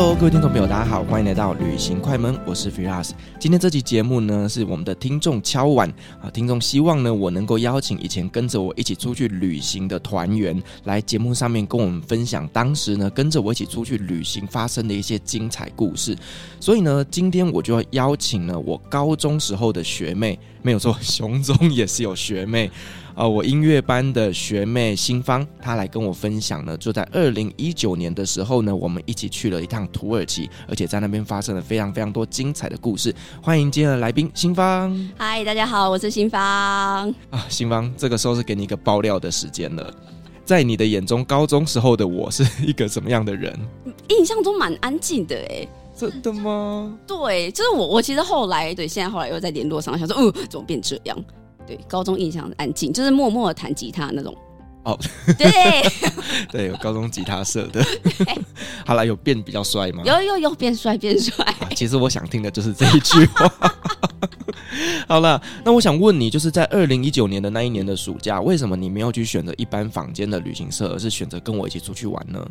[0.00, 3.10] Hello，各位听众朋友，大家好，欢迎来到旅行快门，我是 Firas。
[3.40, 16.16] 今天这期节目呢，是我们的听众敲碗啊，听众希望呢，我能够邀请以前跟着我一起出去旅行的团员来节目上面跟我们分享当时呢跟着我一起出去旅行发生的一些精彩故事。
[16.60, 22.70] 所以呢，今天我就要邀请了我高中时候的学妹，没有错，雄中也是有学妹。
[23.18, 33.12] 啊、呃，我音乐班的学妹新芳，她来跟我分享呢，就在二零一九年的时候呢，我们一起去了一趟土耳其，而且在那边发生了非常非常多精彩的故事。
[33.42, 34.96] 欢迎今天的来宾新芳。
[35.16, 36.40] 嗨，大家好，我是新芳。
[37.30, 39.92] 啊，新芳，这个时候是给你一个爆料的时间了。
[40.44, 43.52] 在你的眼中，高中时候的我是 一个什么样的人？
[44.10, 45.66] 印象中蛮安静的，哎，
[45.96, 46.96] 真的吗？
[47.04, 51.18] 对，就是我，我其实后来对，现在后来又在联络上，想说，哦、呃，怎么变这样？
[51.68, 54.34] 对，高中印象安静，就是默默的弹吉他那种。
[54.84, 54.98] 哦，
[55.36, 55.50] 对，
[56.50, 57.84] 对，有高中吉他社的。
[58.86, 60.02] 好了，有变比较帅吗？
[60.06, 61.44] 有有有变帅变帅。
[61.76, 63.52] 其实我想听的就是这一句话。
[65.06, 72.42] 好了，那我想问你，就是在二零一九年的那一年的暑假，为什么你没有去选择一般房间的旅行社，而是选择跟我一起出去玩呢？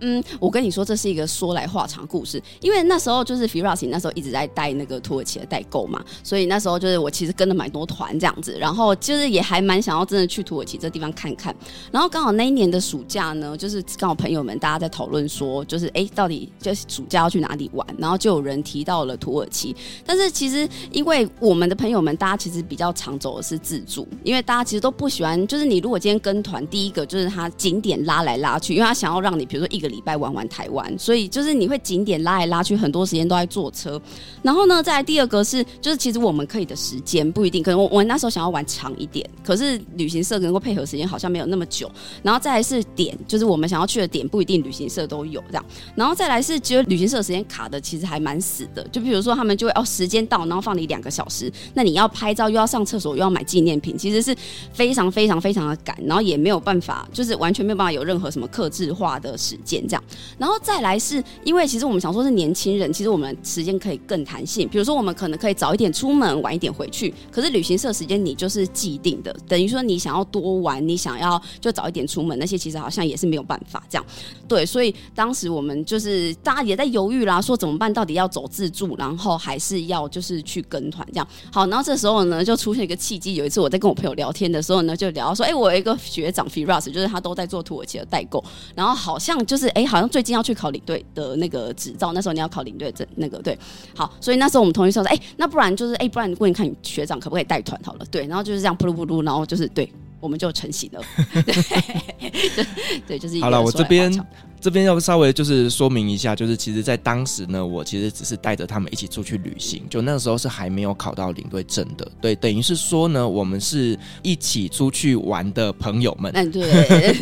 [0.00, 2.42] 嗯，我跟你说，这是一个说来话长故事。
[2.60, 11.54] 因为那时候就是 Firas 那时候一直在带那个土耳其的代购嘛，所以那时候就是我其实跟了蛮多团这样子，然后就是也还蛮想要真的去土耳其这地方看看。
[11.90, 17.86] 然后刚好那一年的暑假呢，就是刚好朋友们大家在讨论说，就是哎，到底就是暑假要去哪里玩？
[17.98, 19.76] 然后就有人提到了土耳其。
[20.06, 29.89] 但是其实因为我们的朋友们，大家其实比较常走的是自助，因为大家其实都不喜欢，就是你如果今天跟团，第一个就是他景点拉来拉去，因为他想要让你比如说一个。
[29.90, 34.00] 礼拜玩玩台湾，所以就是你会景点拉来拉去，很多时间都在坐车。
[34.42, 41.90] 然后呢，再来第二个是，就是其实我们可以的时间不一定，可能我我那时候想要玩长一点，可是旅行社能够配合时间好像没有那么久。
[42.22, 45.64] 然后再来是点，就是我们想要去的点不一定旅行社都有这样。
[45.94, 54.34] 然后再来是觉得旅行社的时间卡的其实还蛮死的，就比如说他们就会哦时间到，然后放你两个小时，那你要拍照又要上厕所又要买纪念品，其实是
[54.72, 59.79] 非常非常非常的赶，然后也没有办法，就是完全没有办法有任何什么克制化的时间。
[59.86, 60.04] 这样，
[60.38, 64.68] 然后再来是因为其实我们想说是年轻人，其实我们时间可以更弹性。
[64.68, 67.12] 比如说，我们可能可以早一点出门，晚一点回去。
[67.30, 74.04] 可是旅行社时间你就是既定的，等于说你想要多玩，你想要就早一点出门，那些其实好像也是没有办法这样。
[74.48, 77.92] 对，所以当时我们就是大家也在犹豫啦，说怎么办？
[77.92, 81.28] 到底要走自助，然后还是要就是去跟团这样？
[81.52, 83.34] 好，然后这时候呢，就出现一个契机。
[83.34, 88.42] 有一次我在跟我朋友聊天的时候呢，就聊到说，哎，我有一个学长 Firas，就是他都在做土耳其的代购，
[88.74, 89.80] 然后好像就是哎。
[89.82, 93.58] 诶好像最近要去考领队的那个执照，那时候你要考领队证，那个对，
[93.94, 101.02] 好，所以那时候我们同学说，哎、欸，那不然就是，哎、欸，不然问你看你学长可不可以带团好了，对，然后就是这样，噗噜噗噜，然后就是对，我们就成型了，
[101.42, 102.66] 对，
[103.08, 104.12] 对，就是好了，我这边。
[104.60, 117.16] 这边要稍微就是说明一下，就是其实，在当时呢，我其实只是带着他们一起出去旅行，就那个时候是还没有考到领队证的，对，等于是说呢，我们是一起出去玩的朋友们，嗯，对，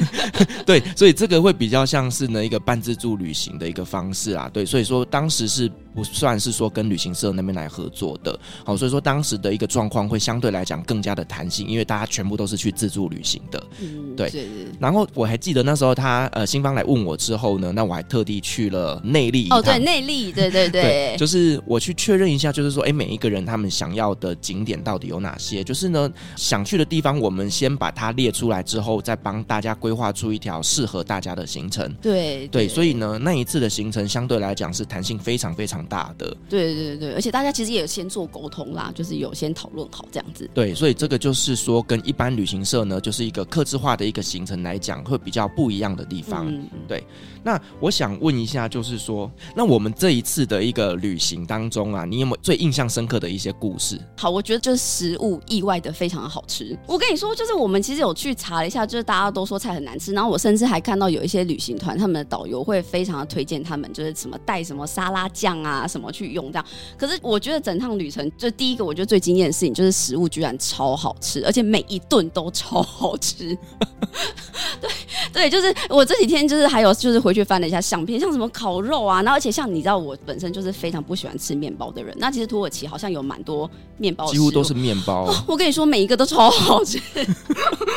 [0.66, 14.32] 对，所以这个会比较像是呢一个半自助旅行的一个方式啊，对，所以说当时是不算是说跟旅行社那边来合作的，好，所以说当时的一个状况会相对来讲更加的弹性，因为大家全部都是去自助旅行的，嗯，对，
[14.80, 17.16] 然后我还记得那时候他呃新方来问我。
[17.28, 25.62] 之后呢，那我还特地去了内力哦，对，内力，对对对，对，就是我去确认一下，就是说，哎，每一个人他们想要的景点到底有哪些？
[25.62, 31.92] 就是呢，想去的地方，我们先把它列出来之后，再帮大家规划出一条适合大家的行程。
[32.00, 36.34] 对对，对，所以呢，那一次的行程相对来讲是弹性非常非常大的。
[36.48, 40.48] 对对对，而且大家其实也有先做沟通啦，就是有先讨论好这样子。
[40.54, 46.46] 对，所以这个就是说，跟一般旅行社呢，就是一个客制化的一个行程来讲，会比较不一样的地方。
[46.48, 47.04] 嗯、对。
[47.42, 53.98] 那我想问一下，就是说，那我们这一次的一个旅行当中啊，你有没有最印象深刻的一些故事？
[54.16, 56.76] 好，我觉得就是食物意外的非常的好吃。
[56.86, 66.66] 我跟你说，就是我们其实有去查了一下，就是大家都说菜很难吃，然后我甚至还看到有一些旅行团，他们的导游会非常的推荐他们，就是什么带什么沙拉酱啊什么去用这样。
[66.98, 73.56] 可是我觉得整趟旅程，就第一个我觉得最惊艳的事情就是食物居然超好吃，而且每一顿都超好吃。
[74.80, 74.90] 对
[75.32, 85.24] 对，就是我这几天就是还有是回去翻了一下相片，像什么烤肉啊，那而且像你知道我本身就是非常不喜欢吃面包的人，那其实土耳其好像有蛮多面包，几乎都是面包。
[85.24, 87.00] 哦，我跟你说，每一个都超好吃，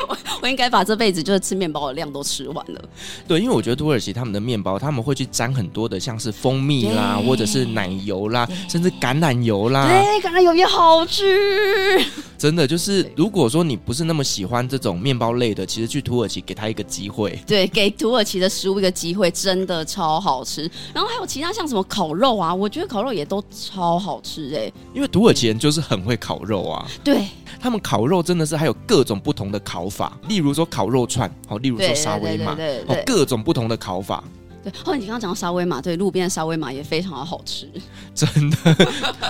[0.08, 2.82] 我我应该把这辈子就是吃面包的量都吃完了。
[3.28, 12.02] 对，因为我觉得土耳其他们的面包，他们会去沾很多的像是蜂蜜啦，或者是奶油啦，甚至橄榄油啦，对，橄榄油也好吃。
[12.38, 17.40] 真的就是，如果说你不是那么喜欢这种面包类的，其实去土耳其给他一个机会。
[17.46, 20.70] 对，给土耳其的食物一个机会，真的超好吃。
[20.94, 24.74] 然后还有其他像什么烤肉啊，我觉得烤肉也都超好吃哎、欸。
[24.94, 26.86] 因为土耳其人就是很会烤肉啊。
[27.04, 27.28] 对，
[27.60, 32.56] 他们烤肉真的是还有各种不同的烤法，例如说烤肉串，哦，例如说沙威玛，
[32.88, 34.24] 哦，各种不同的烤法。
[34.64, 37.68] 对，后来你刚刚讲到沙威玛，对，路边的沙威玛也非常的好吃。
[38.14, 38.56] 真的，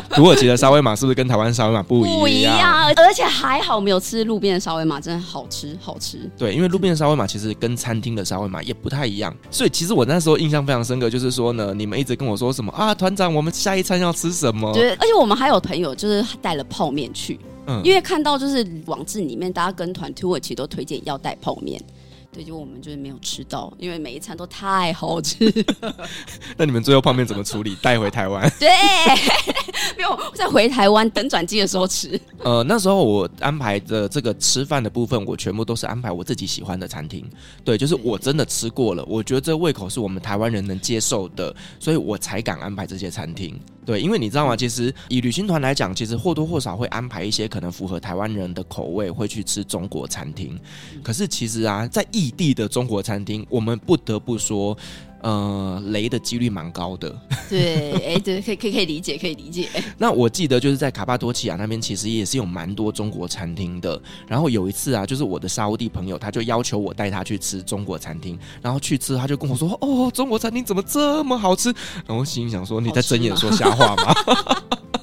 [0.09, 2.19] 土耳其的沙威玛是不是跟台湾沙威玛不一样？
[2.19, 6.29] 不一样，而且还好没有吃路边的沙威玛，真的好吃，好吃。
[6.37, 14.73] 对，因为路边的沙威玛其实跟餐厅的沙威玛也不太一样，所以其实我那时候印象非常深刻，就是说呢，你们一直跟我说什么啊，团长，我们下一餐要吃什么？
[14.73, 21.81] 对，而且我们还有朋友就是带了泡面去，嗯，因为看到就是网志里面大家跟团土耳其都推荐要带泡面。
[22.33, 25.51] 对，就我们就是没有吃到，因为每一餐都太好吃。
[26.55, 27.75] 那你们最后泡面怎么处理？
[27.81, 28.49] 带回台湾？
[28.57, 28.69] 对，
[29.97, 32.17] 没有再回台湾等转机的时候吃。
[32.39, 37.29] 呃，那时候我安排的这个吃饭的部分，我全部都是安排我自己喜欢的餐厅。
[37.65, 43.59] 对，就是我真的吃过了，我觉得这胃口是我们台湾人能接受的，所以我才敢安排这些餐厅。
[43.85, 44.55] 对，因为你知道吗？
[44.55, 50.57] 其实以旅行团来讲，其实或多或少会安排一些可能符合台湾人的口味，会去吃中国餐厅。
[51.01, 54.77] 可是其实啊，在异地的中国餐厅，我们不得不说。
[55.21, 57.15] 呃，雷的几率蛮高的。
[57.50, 59.68] 对， 哎、欸，对，可以，可以，可以理解，可以理解。
[59.97, 64.01] 那我记得就是在卡巴多奇亚那边，其实也是有蛮多中国餐厅的。
[64.27, 68.38] 然后有一次啊，就是我的沙乌地朋友，他就要求我带他去吃中国餐厅。
[68.62, 71.69] 然后去吃，他就跟我说：“哦，中国餐厅怎么这么好吃？”
[72.06, 74.13] 然后我心里想说：“你在睁眼说瞎话吗？”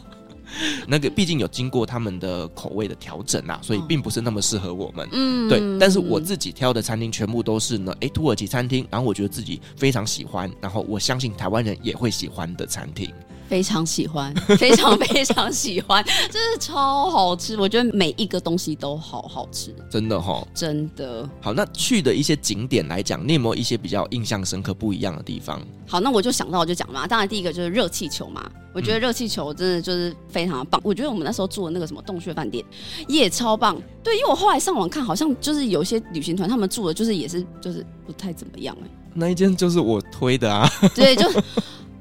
[0.86, 5.08] 那个毕竟有经过他们的口味的调整啊，所以并不是那么适合我们。
[5.12, 5.60] 嗯，对。
[5.78, 13.12] 但是我自己挑的餐厅全部都是呢，诶，土耳其餐厅，然后我觉得自己非常喜欢，然后我相信台湾人也会喜欢的餐厅。
[13.48, 17.56] 非常喜欢， 非常非常喜欢，真的超好吃。
[17.56, 21.28] 我觉得每一个东西都好好吃，真的哈、哦，真的。
[21.40, 25.60] 好，那去的一些景点来讲，你有没有一些比较印象深刻、不一样的地方？
[25.86, 27.06] 好，那我就想到我就讲嘛。
[27.06, 28.48] 当然，第一个就是热气球嘛。
[28.74, 30.78] 我觉得热气球真的就是非常的棒。
[30.80, 32.62] 嗯、我觉得我们那时候住的那个什么洞穴饭店
[33.08, 33.80] 也超棒。
[34.04, 38.88] 对，因为我后来上网看，好像就是有些旅行团他们住的，就是也是就是不太怎么样哎。
[39.14, 40.70] 那一间就是我推的啊。
[40.94, 41.28] 对，就。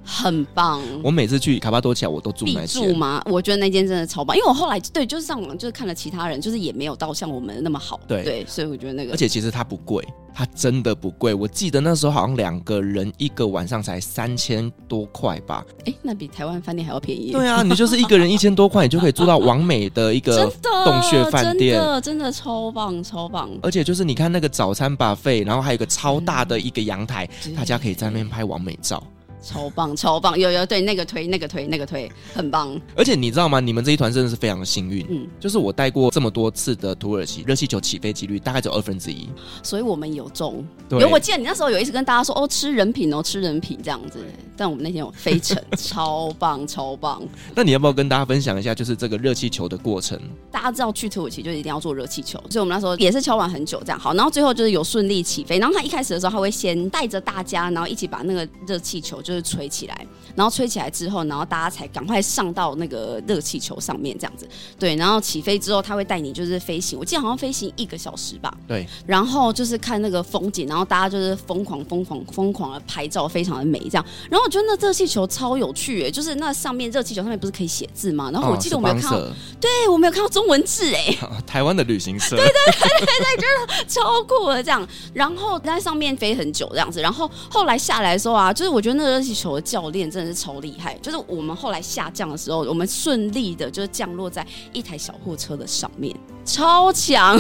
[0.10, 0.82] 很棒！
[1.04, 2.68] 我每次去卡巴多奇亚，我都住那间。
[2.68, 3.22] 住吗？
[3.26, 8.00] 我觉得那间真的超棒，因为我后来对，就是上网就是看了其他人，就是也没有到像我们那么好。
[8.08, 10.02] 对对，所以我觉得那个，而且其实它不贵，
[10.34, 11.34] 它真的不贵。
[11.34, 15.66] 我记得那时候好像两个人一个晚上才三千多块吧？
[15.80, 17.34] 哎、欸，那比台湾饭店还要便宜。
[17.34, 23.50] 对啊，你就是一个人一千多块，你就可以住到完美的一个 洞穴饭店，真的真的超棒超棒。
[23.62, 29.04] 而且就是你看那个早餐 buffet，然后还有一个超大的一个阳台，大家可以在那边拍完美照。
[29.48, 30.38] 超棒，超棒！
[30.38, 32.78] 有有对那个推，那个推，那个推，很棒。
[32.98, 33.62] 而且你知道吗？
[33.62, 35.06] 你们这一团真的是非常的幸运。
[35.10, 39.30] 嗯，就是我带过这么多次的土耳其热气球起飞几率大概只有二分之一，
[39.64, 40.62] 所以我们有中。
[40.90, 44.20] 对，有我记得你那时候有一次跟大家说哦，吃人品哦，吃人品这样子。
[44.60, 47.22] 但我们那天有飞成， 超棒，超棒。
[47.54, 50.20] 那你要不要跟大家分享一下，就是这个热气球的过程？
[50.52, 54.00] 大家知道去土耳其就一定要坐热气球，所以我们那时候也是敲完很久这样。
[54.00, 55.60] 好，然后最后就是有顺利起飞。
[55.60, 60.08] 然后他一开始的时候，他会先带着大家，然后一起把那个热气球就是吹起来。
[60.36, 64.48] 然后吹起来之后，然后大家才赶快上到那个热气球上面，这样子。
[64.78, 68.56] 对，然后起飞之后，他会带你就是飞行，我记得好像飞行一个小时吧。
[68.68, 68.88] 对。
[69.08, 74.06] 然后就是看那个风景，然后大家就是疯狂疯狂疯狂的拍照，非常的美，这样。
[74.30, 78.30] 然后我觉得那热气球超有趣，哎，就是那上面热气球上面不是可以写字吗？
[78.32, 81.18] 然后我记得我没有看到，哦、对我没有看到中文字，哎。
[81.48, 82.36] 台湾的旅行社。
[82.36, 84.88] 对对对对对，真的超酷的这样。
[85.16, 96.16] 然后在上面飞很久这样子，然后后来下来的时候啊，就是我觉得那个热气球的教练真的是超厉害，就是我们后来下降的时候，我们顺利的就是降落在一台小货车的上面，
[96.46, 97.38] 超强，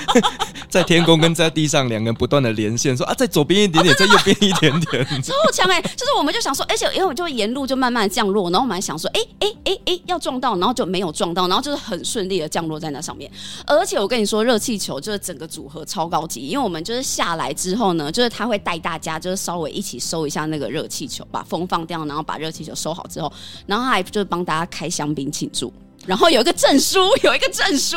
[0.70, 5.78] 在天空跟在地上两个人不断的连线，说啊，在左边一点点，在右边一点点，超强哎！
[5.82, 13.30] 就是我们就想说，而且因为我们就沿路就慢慢降落，然后我们还想说，哎哎哎哎，要撞到，然后就没有撞到，然后就是很顺利的降落在那上面。
[13.66, 23.32] 而且我跟你说，热气球就是整个组合超高级，因为我们就是下来之后呢，就是他会带大家就是稍微一起收一下那个热气球，把风放掉，然后把热气球收好之后，
[23.66, 25.72] 然后他还就是帮大家开香槟庆祝，
[26.06, 27.96] 然后有一个证书，有一个证书。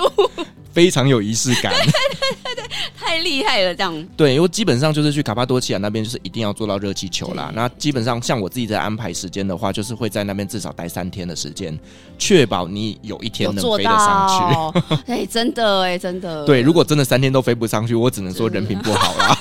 [0.74, 3.76] 非常有仪式感，对对对对对，太厉害了！
[3.76, 7.52] 这样对，因为基本上就是去卡帕多奇亚那边，就是一定要做到热气球啦。
[7.54, 11.78] 那基本上像我自己在安排时间的话，就是会在那边至少待三天的时间，
[12.18, 14.96] 确保你有一天能飞得上去。
[15.06, 16.44] 哎，真的哎，真的。
[16.44, 19.38] 对，如果真的三天都飞不上去，我只能说人品不好啦。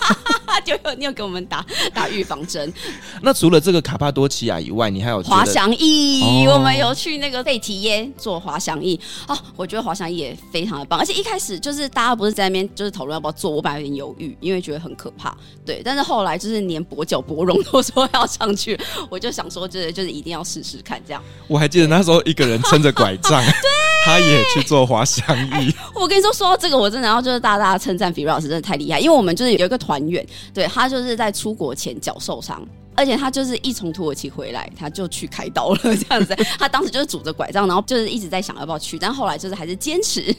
[0.64, 2.73] 就有你有给我们打打预防针。
[3.23, 6.23] 那除了这个卡帕多奇亚以外，你还有滑翔翼？
[6.47, 10.99] 哦、我们有去那个贝提耶做滑翔翼哦，我觉得滑翔翼也非常的棒。
[10.99, 15.37] 而且一开始就是大家不是在那边就是讨论要不要做，我本来有点犹豫，因为觉得很可怕。
[15.64, 18.78] 对，但是后来就是连跛脚跛荣都说要上去，
[19.11, 21.23] 我就想说，就是就是一定要试试看这样。
[21.49, 23.71] 我还记得那时候一个人撑着拐杖， 对，
[24.04, 25.25] 他也去做滑翔
[25.61, 25.75] 翼。
[25.94, 30.26] 我跟你说，说到这个，我真的要就是大大称赞 Fira 老师，真的太厉害，因为我们就是有一个团员。
[30.52, 32.61] 对，他就是在出国前脚受伤，
[32.94, 36.35] 而且他就是一从土耳其回来，他就去开刀了，这样子。
[36.59, 40.35] 他当时就是拄着拐杖，然后就是一直在想要不要去，但后来就是还是坚持。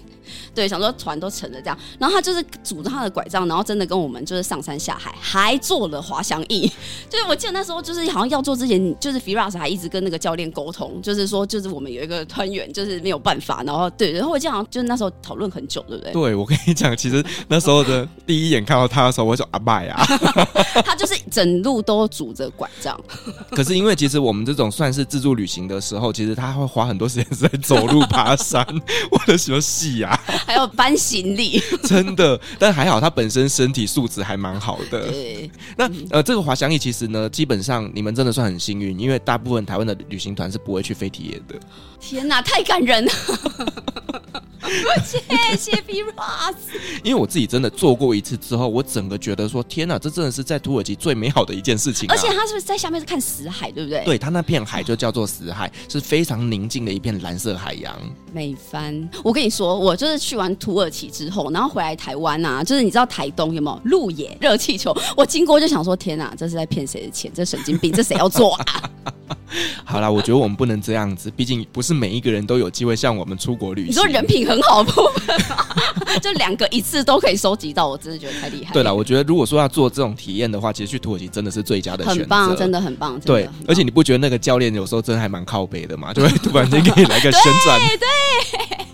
[0.53, 6.71] 对，想说船都沉了这样，然后他就是拄着他的拐杖，然后真的跟我们就是上山下海，还做了滑翔翼。
[7.09, 16.13] 就是我记得那时候就是好像要做之前，就是 Firas 还一直跟那个教练沟通，就是说就是我们有一个团员就是没有办法，然后对，然后我记得好像就是那时候讨论很久，对不对？
[16.13, 20.05] 对，我跟你讲，其实那时候的第一眼看到他的时候，我就阿拜啊，
[20.85, 22.99] 他就是整路都拄着拐杖。
[23.51, 28.65] 可是因为其实我们这种算是自助旅行的时候，其实他会花很多时间是在走路爬山，
[29.11, 30.12] 我的什么戏啊？
[30.45, 35.11] 还要搬行李， 真的，但还好他本身身体素质还蛮好的。
[35.11, 41.55] 对， 那呃，这个滑翔翼其实呢，基本上你们真的算很幸运，因为大部分台湾的旅行团是不会去飞体验的。
[41.99, 43.11] 天哪，太感人了！
[45.05, 45.19] 谢
[45.57, 46.55] 谢 Firas。
[47.03, 52.15] 因为我自己真的做过一次之后，我整个觉得说，天哪，这真的是在土耳其最美好的一件事情啊。
[52.15, 54.03] 而且他是不是在下面是看死海，对不对？
[54.05, 57.93] 对，他那片海就叫做死海，是非常宁静的一片蓝色海洋，
[58.33, 59.09] 美翻。
[59.23, 64.93] 我跟你说，我就是去完土耳其之后，然后回来台湾啊，就是你知道台东有没有鹿野热气球？
[65.15, 67.31] 我经过就想说，天哪，这是在骗谁的钱？
[67.33, 68.83] 这神经病，这谁要做啊？
[69.85, 73.89] 好啦，我觉得我们不能这样子，毕竟不是每一个人都有机会像我们出国旅行。
[73.89, 75.37] 你说人品很好的部分，
[76.21, 78.73] 就两个一次都可以收集到，我真的觉得太厉害。
[78.73, 83.17] 对了，我觉得如果说要做这种体验的话，其实去土耳其真的是最佳的选择，很棒，真的很棒。
[83.21, 86.11] 对，而且你不觉得那个教练有时候真的还蛮靠背的嘛？
[86.13, 87.97] 就会突然间给你来个 旋转，对。
[87.97, 88.85] 对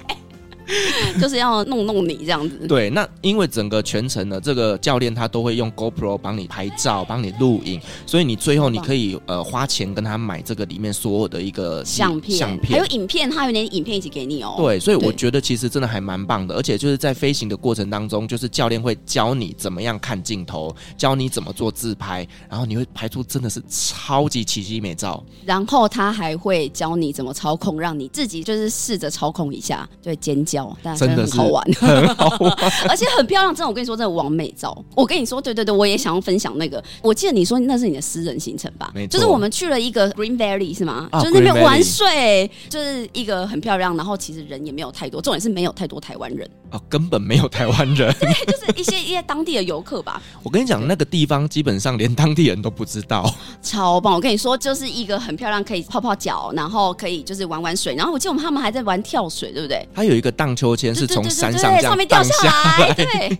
[1.19, 2.67] 就是要弄弄你这样子。
[2.67, 14.55] 对，那因为整个全程呢，这个教练他都会用 GoPro 帮你拍照，帮你录影，所以你最后你可以呃花钱跟他买这个里面所有的一个相片，相片还有影片，他有连影片一起给你哦。
[14.57, 25.23] 对，所以我觉得其实真的还蛮棒的，而且就是在飞行的过程当中，就是教练会教你怎么样看镜头，教你怎么做自拍，然后你会拍出真的是超级奇迹美照。
[25.45, 30.58] 然后他还会教你怎么操控，让你自己就是试着操控一下，对，尖叫。
[30.97, 32.51] 真的很好玩，很好玩，
[32.89, 33.53] 而且很漂亮。
[33.53, 34.77] 真的，我跟你说，这个完美照。
[34.95, 36.83] 我跟你说，对对对，我也想要分享那个。
[37.01, 38.91] 我记得你说那是你的私人行程吧？
[38.93, 41.09] 没错，就是我们去了一个 Green Valley 是吗？
[41.11, 43.95] 哦、就是那边玩水，就是一个很漂亮。
[43.97, 48.13] 然后其实人也没有太多，重点是没有太多台湾人啊，根本没有台湾人。
[48.19, 50.21] 对，就是一些一些当地的游客吧。
[50.43, 53.29] 我跟你讲，那个地方基本上连当地人都不知道，
[53.61, 54.13] 超棒。
[54.13, 57.95] 我跟你说，就是一个很漂亮，可以泡泡脚，然后可以就是玩玩水。
[57.95, 59.87] 然后我记得我们他们还在玩跳水，对不对？
[59.93, 60.95] 它有一个荡秋千。
[60.95, 63.37] 是从山上这样荡下来，对。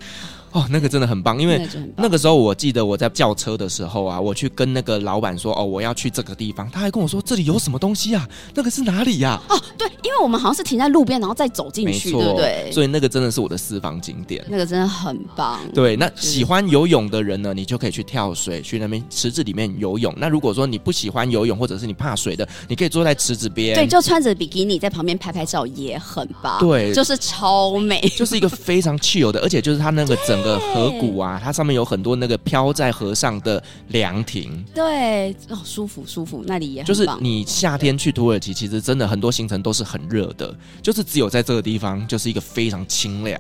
[0.52, 8.28] 哦，那个真的很棒，因为那个时候我记得我在叫车的时候啊，我去跟那个老板说，哦，我要去这个地方，他还跟我说这里有什么东西啊？
[8.54, 9.40] 那个是哪里呀？
[9.48, 9.56] 啊？
[9.56, 12.72] 哦，对，因为我们好像是停在路边，然后再走进去，对不对？
[12.72, 15.60] 所以那个真的是我的私房景点，那个真的很棒。
[15.74, 20.14] 对，那喜欢游泳的人呢，你就可以去跳水，去那边池子里面游泳。
[20.18, 31.10] 那如果说你不喜欢游泳，或者是你怕水的，你可以坐在池子边，对，就穿着比基尼在旁边拍拍照也很棒，对，就是超美， 就是一个非常 chill 的，而且就是它那个整个河谷。
[31.20, 43.38] 啊，它上面有很多那个飘在河上的凉亭，对，哦，舒服舒服，那里也很就是你夏天去土耳其，其实真的很多行程都是很热的，就是只有在这个地方就是一个非常清凉。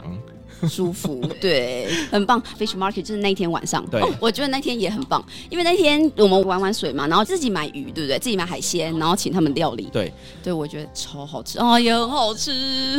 [0.67, 2.41] 舒服， 对，很棒。
[2.57, 8.19] Fish Market 就是那天晚上，对、哦，我觉得那天也很棒，因为那天我们玩玩水嘛，然后自己买鱼，对不对？
[8.19, 10.11] 自己买海鲜，然后请他们料理，对，
[10.43, 12.51] 对我觉得超好吃，哦，也很好吃。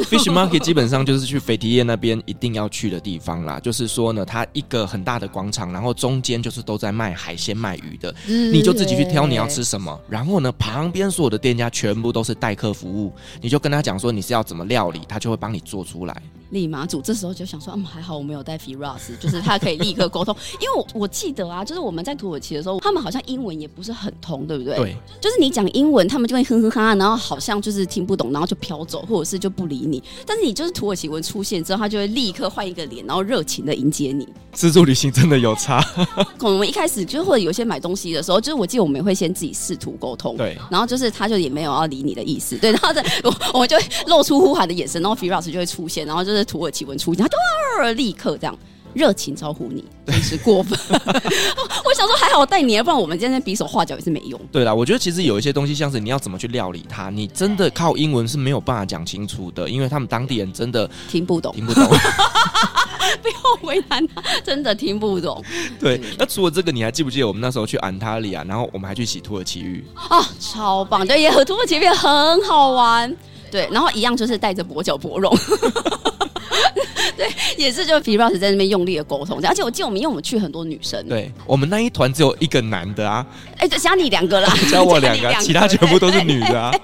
[0.04, 16.22] Fish Market 基本上就是去斐提耶那边一定要去的地方啦，就是说呢，它一个很大的广场，然后中间就是都在卖海鲜卖鱼的，你就自己去挑你要吃什么，然后呢，旁边所有的店家全部都是代客服务，你就跟他讲说你是要怎么料理，他就会帮你做出来。
[16.50, 20.34] 立马组，这时候就想说，嗯，还好我没有带 Firas，就是他可以立刻沟通。
[20.60, 24.76] 因为我我记得啊，就是我们在土耳其的时候，他们好像英文也不是很通，对不对？
[24.76, 30.02] 对，就是你讲英文，他们就会哼哼哈哈，然后好像就是听不懂，然后就飘走，或者是就不理你。
[30.26, 34.28] 但是你就是土耳其文出现之后，他就会立刻换一个脸，然后热情的迎接你。
[34.52, 35.80] 自助旅行真的有差。
[36.36, 42.88] 可能我们一开始就或者有些买东西的时候，就是我记得我们也会先自己试图沟通，对，然后就是他就也没有要理你的意思，对，然后
[43.22, 47.22] 我我们就会露出呼喊的眼神，然后 Firas 就会出现，然后就是土耳其文出现。
[47.22, 48.58] 他就立刻这样
[48.92, 50.78] 热情招呼你，真是过分。
[51.84, 54.40] 我想说还好我带你，不然我们今天比手画脚也是没用。
[54.50, 61.84] 对啦，我觉得其实有一些东西，像是你要怎么去料理它，你真的靠英文是没有办法讲清楚的，因为他们当地人真的听不懂，听不懂。
[63.22, 65.42] 不要为难他，真的听不懂。
[65.80, 71.04] 对，那除了这个，你还记不记得我们那时候去安塔利亚，然后我们还去洗土耳其浴啊，超棒！
[71.04, 73.14] 对，也和土耳其浴很好玩。
[73.50, 75.36] 对，然后一样就是带着跛脚跛 rom。
[77.20, 83.26] 对，也是就 Firas 在那边用力的沟通，而且我记得我们因为我们去很多女生，对，我们那一团只有一个男的啊，
[83.58, 86.74] 哎，就加你两个啦， 加我两个， 其他全部都是女的啊。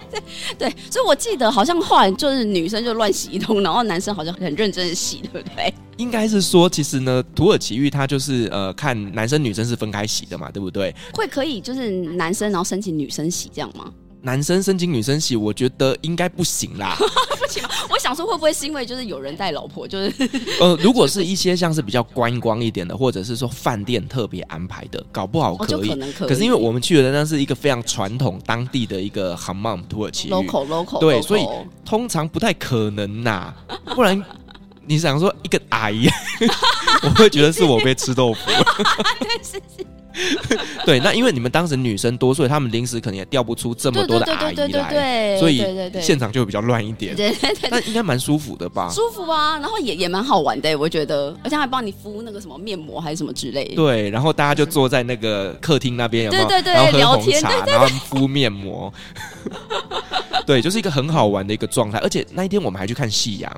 [0.58, 5.72] 对，所以我记得好像后来就是女生就乱洗一通，然后男生好像很认真的洗，对不对？
[5.96, 10.94] 应该是说，其实呢，土耳其浴它就是呃，看男生女生是分开洗的嘛，对不对？
[11.14, 13.90] 会可以就是男生然后申请女生洗这样吗？
[14.26, 16.96] 男生申请女生洗，我觉得应该不行啦。
[17.38, 20.12] 不行，我想说会不会是因为就是有人带老婆，就是
[20.60, 25.90] 呃，如果是一些像是比较观光一点的，或者是说饭店特别安排的，搞不好可以。
[25.90, 26.28] 哦、可能可以。
[26.28, 31.46] 可是因为我们去的那是一个非常传统当地的一个 Hammam 土耳其浴，local local，对所以
[31.84, 33.54] 通常不太可能呐。
[33.94, 34.20] 不然
[34.84, 36.08] 你想说一个阿姨，
[37.04, 38.40] 我会觉得是我被吃豆腐。
[39.22, 39.86] 对，是是。
[40.86, 45.62] 对，那因为你们当时女生多，所以他们临时可能也调不出这么多的阿姨来，所以
[46.00, 47.14] 现场就会比较乱一点。
[47.14, 48.90] 对对对，那应该蛮舒服的吧？
[48.90, 53.74] 舒服啊，然后也也蛮好玩的，我觉得，而且还帮你敷那个什么面膜还是什么之类的。
[53.74, 56.46] 对，然后大家就坐在那个客厅那边，有没有？
[56.48, 58.92] 对对对，然后喝红茶，聊天，对对对，然后敷面膜。
[60.46, 63.52] 对，就是一个很好玩的一个状态，而且那一天我们还去看夕阳。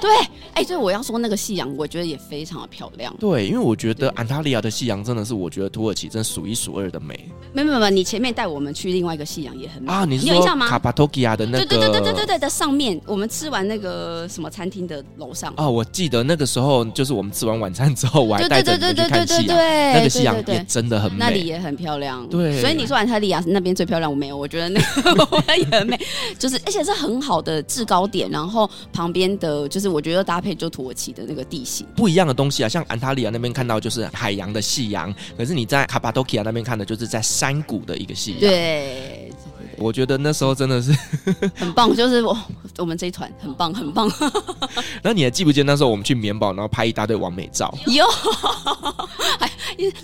[0.00, 0.10] 对，
[0.54, 3.14] 哎，所以我要说那个夕阳，我觉得也非常的漂亮。
[3.18, 7.28] 对，因为我觉得安塔利亚的夕阳真的是，我觉得土耳其真的数一数二的美。
[7.52, 10.68] 没有没有，你前面带我们去另外一个夕阳也很美啊，你是说你有印象吗？
[10.68, 11.66] 卡帕托基亚的那个？
[11.66, 15.52] 对对对对对对对的上面，我们吃完那个什么餐厅的楼上。
[15.56, 22.26] 哦，我记得那个时候就是我们吃完晚餐之后，我还带着你们去看夕阳，那个夕阳也真的很美，那里也很漂亮。
[22.28, 25.98] 对，所以你说安塔利亚那边最漂亮，我没有，我觉得那个 也很美，
[26.38, 30.72] 就是而且是很好的制高点，然后旁边的就是我觉得搭配就。
[30.72, 38.40] 土耳其的那个地形不一样的东西啊，像安塔利亚那边看到就是海洋的夕阳，可是你在卡帕多奇亚那边看的就是在山谷的一个夕阳。
[38.40, 39.30] 对，
[39.76, 40.90] 我觉得那时候真的是
[41.54, 42.34] 很棒，就是我
[42.78, 44.10] 我们这一团很棒很棒。
[45.04, 47.70] 那你还记不记得那时候我们去棉堡，然后拍一大堆完美照？
[47.88, 48.06] 有，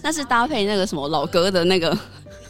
[0.03, 1.99] 那是搭配那个什么老哥的那个，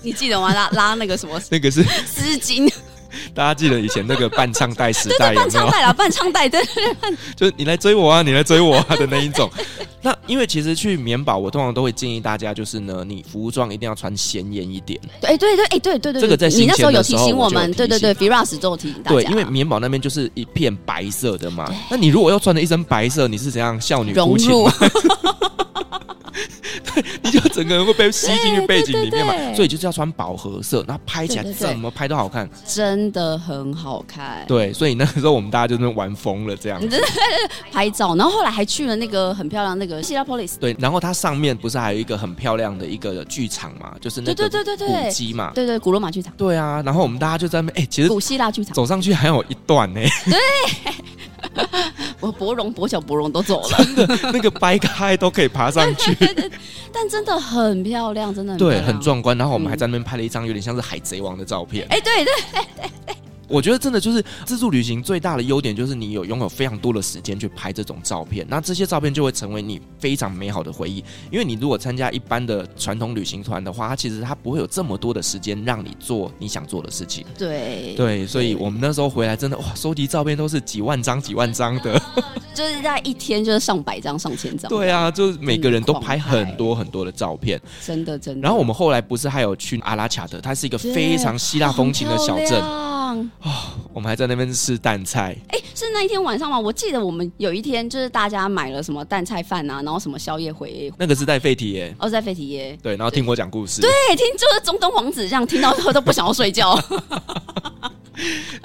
[0.02, 0.52] 你记得吗？
[0.52, 1.40] 拉拉那个什么？
[1.52, 2.68] 那个是丝巾。
[3.34, 5.48] 大家记得以前那个伴唱带时代有没有？
[5.48, 9.50] 伴唱带啦，伴唱带，对对对，就是你来追我啊，你来追我啊的那一种。
[10.00, 14.98] 那因为其实去棉堡，我通常都会建议大家，就是呢，你服装一定要穿显眼一点。
[15.22, 19.16] 哎对对，哎对对对，这个在你那时候有提醒我们，我对对对，Firas 都有提醒大家。
[19.16, 24.70] 对，因为棉堡那边就是一片白色的嘛，那你如果要穿的一身白色，你是怎样少女融入？
[27.58, 34.44] 整个人会被吸进去背景里面嘛，所以就是要穿饱和色，然后拍起来怎么拍都好看，真的很好看。
[34.46, 37.02] 对，所以那个时候我们大家就那边玩疯了，这样子
[37.72, 40.56] 拍照，然后后来还去了那个很漂亮那个希拉波利斯。
[40.60, 46.32] 对，然后它上面不是还有一个很漂亮的一个剧场嘛，就是那个古迹嘛，对对，古罗马剧场。
[46.36, 50.00] 对啊，然后我们大家就在那边，哎，其实古希腊剧场走上去还有一段呢。
[50.26, 50.94] 对。
[52.20, 56.16] 我博荣、跛脚、博荣都走了，真的那个掰开都可以爬上去，
[56.92, 59.36] 但真的很漂亮，真的很对，很壮观。
[59.38, 63.16] 然后我们还在那边拍了一张有点像是海贼王的照片，哎、嗯，对对对对
[63.48, 71.02] 我觉得真的就是自助旅行最大的优点就是你有拥有非常多的时间去拍这种照片，那这些照片就会成为你非常美好的回忆。
[71.30, 77.24] 因为你如果参加一般的传统旅行团的话，它其实它不会有这么多的时间让你做你想做的事情。
[77.38, 82.00] 对对，所以我们那时候回来真的哇，收集照片都是几万张几万张的，
[82.54, 84.68] 就是在一天就是上百张上千张。
[84.68, 88.40] 对啊，就是每个人都拍很多很多的照片，真的真的。
[88.42, 92.62] 然后我们后来不是还有去阿拉卡特，它是一个非常希腊风情的小镇
[93.08, 93.50] 啊、哦，
[93.94, 95.36] 我们还在那边吃淡菜。
[95.48, 96.58] 哎，是那一天晚上吗？
[96.58, 100.92] 我记得我们有一天就是大家买了什么淡菜饭啊，然后什么宵夜回。
[100.98, 102.78] 那个是在费提耶，哦，在费提耶。
[102.82, 103.80] 对，然后听我讲故事。
[103.80, 106.78] 对，听就是中东王子这样，听到之后都不想要睡觉。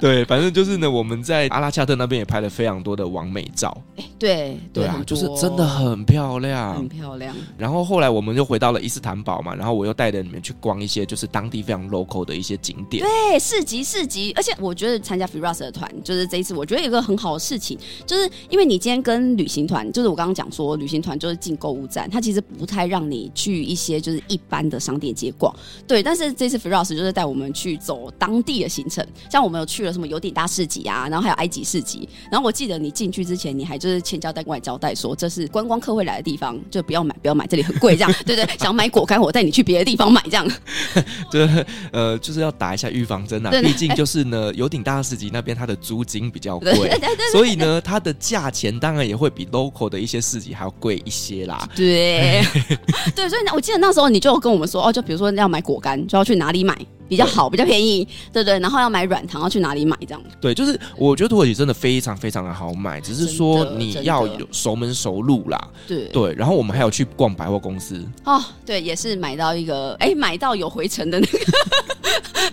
[0.00, 3.72] 对，反正就是呢，我们在阿拉恰特那边也拍了非常多的完美照。
[3.96, 7.32] 哎，对，对啊，就是真的很漂亮，很漂亮。
[7.56, 13.06] 然后后来我们就回到了伊斯坦堡嘛，然后我又带着你们去逛一些就是当地非常 local 的一些景点。
[13.06, 25.54] 对，市集市集，而且我觉得参加 Firas 的团，就是这一次我觉得有一个很好的事情，就是因为你今天跟旅行团，就是我刚刚讲说旅行团就是进购物站，它其实不太让你去一些就是一般的商店街逛。
[25.86, 32.08] 对，但是这次 Firas 就是带我们去走当地的行程，像我们有去了什么有点大市集啊，然后还有埃及市集。
[32.30, 38.44] 然后我记得你进去之前，你还就是千交代跟外交代说，这是观光客会来的地方，就不要买，不要买，这里很贵，这样 对对。
[38.58, 40.50] 想买果干，我带你去别的地方买，这样。
[41.30, 43.50] 对，呃，就是要打一下预防针啊。
[43.62, 46.90] 毕竟就是呢，油顶大市集那边它的租金比较贵，
[47.32, 51.68] 所以呢，它的价钱当然也会比 local 的一些市集还要贵一些啦。
[51.74, 52.42] 对，
[53.14, 56.76] 对，所以我记得那时候你就跟我们说，哦，就比如说要买果干，就要去哪里买。
[57.08, 60.22] 比较好，比较便宜，对对，然后要买软糖，要去哪里买这样？
[60.40, 65.68] 对，就是我觉得土耳其真的非常非常的好买，只是说你要有熟门熟路啦。
[65.86, 71.38] 对对，然后我们还有去逛百货公司哦，对，也是买到一个，哎，买到有回程的那个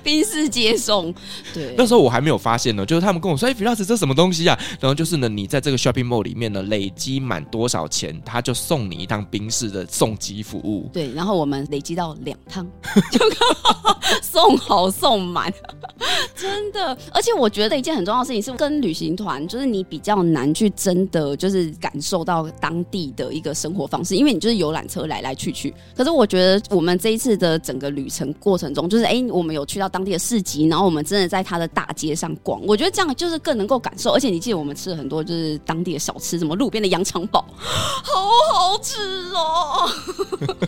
[0.04, 1.14] 宾士接送。
[1.54, 10.90] 对，那时候我还没有发现呢，就是他们跟我说：“哎，Firas，这什么东西啊？”然后就是呢，你在这个 shopping mall 里面呢，累积满多少钱，他就送你一趟宾士的送机服务。
[10.92, 12.68] 对，然后我们累积到两趟，
[13.12, 14.41] 就刚好 送。
[14.42, 15.54] 送好送满，
[16.36, 16.98] 真的。
[17.14, 25.74] 而且我觉得一件很重要的事情是，跟旅行团就是你比较难去真的就是感受到当地的一个生活方式，因为你就是游览车来来去去。
[25.96, 34.12] 可是我觉得我们这一次的整个旅程过程中，就是哎、欸，我们有去到当地的市集，然后我们真的在它的大街上逛，我觉得这样就是更能够感受。
[34.12, 38.98] 而且你记得我们吃了很多就是当地的小吃，什么路边的羊肠堡， 好好吃
[39.36, 39.90] 哦，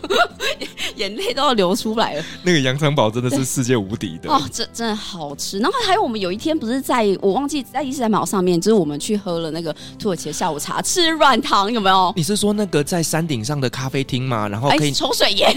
[0.94, 2.24] 眼泪都要流出来了。
[2.42, 5.58] 那个羊肠堡真的是世界无敌的哦，真真的好吃。
[5.58, 12.12] 然后还有我们有一天不是在我忘记在伊斯坦堡上面，就是我们去喝了那个土耳其的下午茶，吃软糖有没有？
[12.16, 14.46] 你是说那个在山顶上的咖啡厅吗？
[14.46, 15.52] 然后可以抽水烟，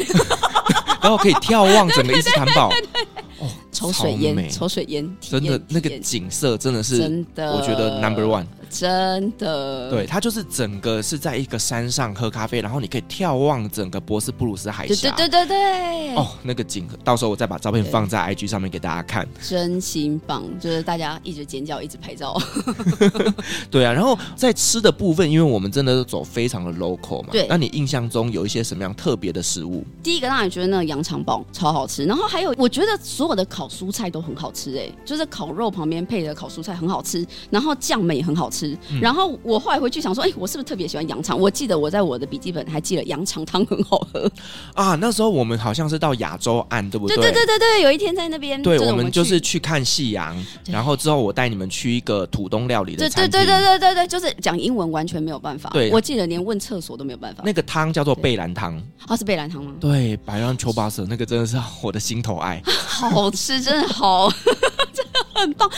[1.01, 2.71] 然后可以眺望整个伊斯坦堡。
[3.39, 8.45] 哦，抽水烟，抽水烟，真的那个景色真的是真的，我觉得 number one。
[8.69, 15.11] 真的，对，它就是整个是在一个山上喝咖啡，然后你可以眺望整个博斯布鲁斯海峡。
[15.15, 16.15] 对对对对对。
[16.15, 19.27] 哦，那个景，到时候我再把照片放在 IG 上面给大家看。
[19.41, 22.39] 真心棒，就是大家一直尖叫，一直拍照。
[23.69, 27.29] 对啊，然后在吃的部分，因为我们真的是走非常的 local 嘛。
[27.31, 27.45] 对。
[27.49, 29.85] 那你印象中有一些什么样特别的食物？
[30.01, 38.66] 第一个让你觉得那个羊肠堡超好吃，然后还有我觉得所有的烤蔬菜都很好吃，哎，就是烤肉旁边配的烤蔬菜很好吃，然后酱们也很好吃。
[38.89, 41.39] 嗯、然后我后来回去想说，哎，我是不是特别喜欢羊肠？
[41.39, 44.29] 我记得我在我的笔记本还记得羊肠汤很好喝
[44.73, 44.95] 啊。
[44.95, 47.15] 那时候我们好像是到亚洲岸，对不对？
[47.17, 53.31] 对对对对对，有一天在那边，对，我们，就是去看夕阳，然后之后我带你们去一个土东料理的餐厅。
[53.31, 55.69] 对对对对对对，就是讲英文完全没有办法。
[55.71, 57.43] 对，我记得连问厕所都没有办法。
[57.45, 59.73] 那个汤叫做贝兰汤，它，是贝兰汤吗？
[59.79, 64.31] 对，白兰丘巴瑟，那个真的是我的心头爱， 好吃，真的好。
[65.41, 65.69] 很棒，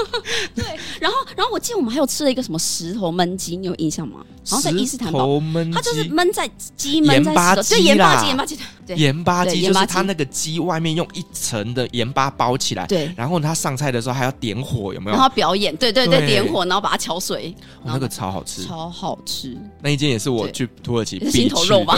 [0.54, 0.64] 对，
[1.00, 4.20] 然后，然后我记得我们还有吃了一个什么石头焖鸡，你有印象吗？
[4.48, 5.40] 然后在伊斯坦堡，
[5.72, 15.16] 它就是焖在鸡焖在石头，就盐巴鸡，盐巴鸡，对，盐巴鸡就是它那个鸡外面用一层的盐巴包起来，对，然后它上菜的时候还要点火，有没有？
[15.16, 19.56] 然后表演，对对对，点火，然后把它敲碎，那个超好吃，超好吃。
[19.80, 21.96] 那一间也是我去土耳其必心头肉吧。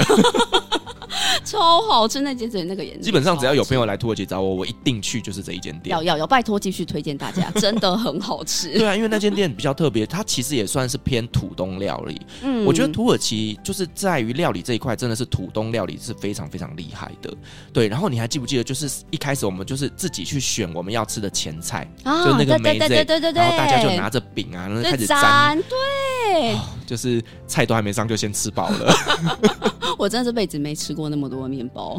[1.44, 5.94] 超好吃，那间子那个颜色，基本上只要有朋友来土耳其找我，我一定去就是这一间店。
[5.94, 8.68] 要要要，拜托继续推荐大家，真的很好吃。
[8.78, 12.20] 对啊，因为那间店比较特别，它其实也算是偏土东料理。
[12.42, 17.32] 嗯，我觉得土耳其就是在于料理这一块，真的是土东料理是非常非常厉害的。
[17.72, 28.94] 对，然后你还记不记得，就是一开始我们就是自己去选我们要吃的前菜，啊、就是那个梅子，对对对对对，然后大家就拿着饼啊，然后开始沾，对、哦，就是菜都还没上就先吃饱了。
[29.96, 31.34] 我真的这辈子没吃过那么多。
[31.34, 31.98] 多的面包，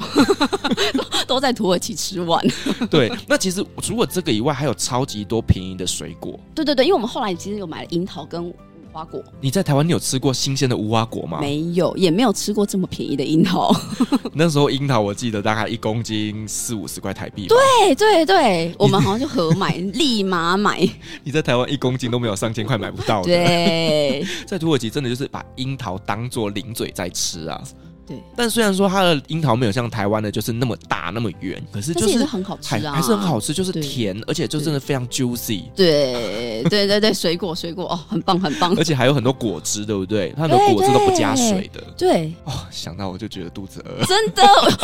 [1.27, 2.41] 都在土耳其吃完。
[2.89, 6.39] 对，那其实除了这个以外，还有超级多便宜的水果。
[6.55, 8.45] 对对对，因为我们后来其实有买了樱桃跟。
[8.45, 8.53] 无
[8.97, 11.39] 花果，你在台湾你有吃过新鲜的无花果吗？
[11.41, 13.75] 没有，也没有吃过这么便宜的樱桃。
[14.31, 17.45] 那时候樱桃我记得大概一公斤四五十块台币。
[17.49, 20.79] 对对对，我们好像就合买，立马买。
[21.25, 23.27] 你在台湾一公斤都没有上千块买不到的。
[23.27, 27.61] 对，在土耳其真的就是把樱桃当做零嘴在吃啊。
[28.07, 35.63] 对，但虽然说它的樱桃没有像台湾的，就是那么大那么圆，可是就是，是很好吃啊，还是很好吃，就是甜，而且就真的非常 juicy。
[35.75, 40.33] 对对对对，水果水果哦，很棒很棒， 而且还有很多果汁，对不对？
[40.37, 41.81] 它的果汁都不加水的。
[41.97, 44.05] 对哦，想到我就觉得肚子饿。
[44.05, 44.43] 真的，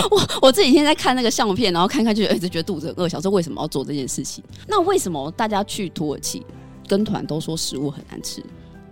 [0.09, 4.43] 我我这几天在看那个相片，然后看看就一直觉得肚子很饿，想说为什么要做这件事情？
[4.67, 6.43] 那为什么大家去土耳其
[6.87, 8.43] 跟团都说食物很难吃？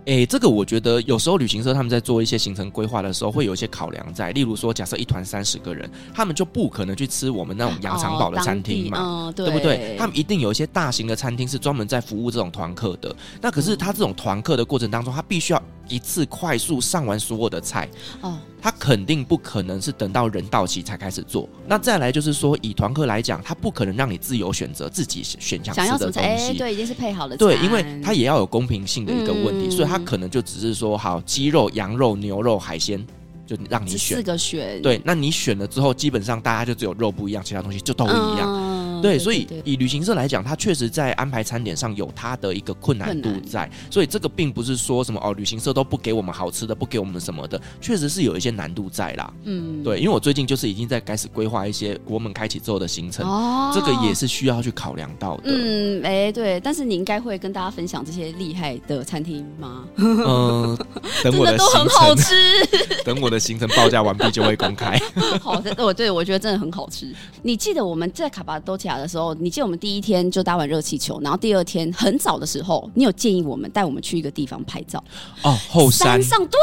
[0.06, 4.32] 诶、欸，这个我觉得有时候旅行社他们在做一些行程规划的时候，会有一些考量在。
[4.32, 9.96] 例如说，假设一团三十个人，他们就不可能去吃我们那种羊肠堡的餐厅嘛，哦嗯、对，对不对？
[9.98, 13.14] 他们一定有一些大型的餐厅是专门在服务这种团客的。
[13.42, 17.86] 那可是他这种团客的过程当中，他必须要一次快速上完所有的菜
[18.22, 18.38] 哦。
[18.62, 21.48] 他肯定不可能是等到人到齐才开始做。
[21.66, 26.20] 那再来就是说，以团客来讲，他不可能让你自由选择自己选想吃的东西。
[26.20, 27.34] 欸、对，已经是配好了。
[27.36, 33.02] 对，因为他也要有公平性的一个问题，嗯、所以他可能就只是说，好，鸡肉、羊肉、牛肉、海鲜，
[33.46, 34.18] 就让你选。
[34.18, 34.82] 四个选。
[34.82, 38.40] 对，那你选了之后，基本上大家就只有肉不一样，其他东西就都一样。
[38.42, 38.69] 嗯
[39.02, 49.32] 对，所以以旅行社来讲，他确实在安排餐点上有他的一个困难度在，所以这个并不是说什么哦，旅行社都不给我们好吃的，不给我们什么的，确实是有一些难度在啦。
[49.44, 55.44] 嗯，对，因为我最近就是已经在开始规划一些国门开启之后的行程，哦，这个也是需要去考量到的。
[55.46, 59.84] 嗯，哎，对，但是你应该会跟大家分享这些厉害的餐厅吗？
[59.96, 60.76] 嗯，
[61.22, 62.34] 等我的行程都很好吃，
[63.04, 64.98] 等我的行程报价完毕就会公开。
[65.40, 67.06] 好的，我对我觉得真的很好吃。
[67.42, 75.02] 你记得我们在卡巴多奇亚的时候，你记得我们第一天就搭完热气球，然后第二天很早的时候，你有建议我们带我们去一个地方拍照
[75.42, 76.58] 哦，后山上对，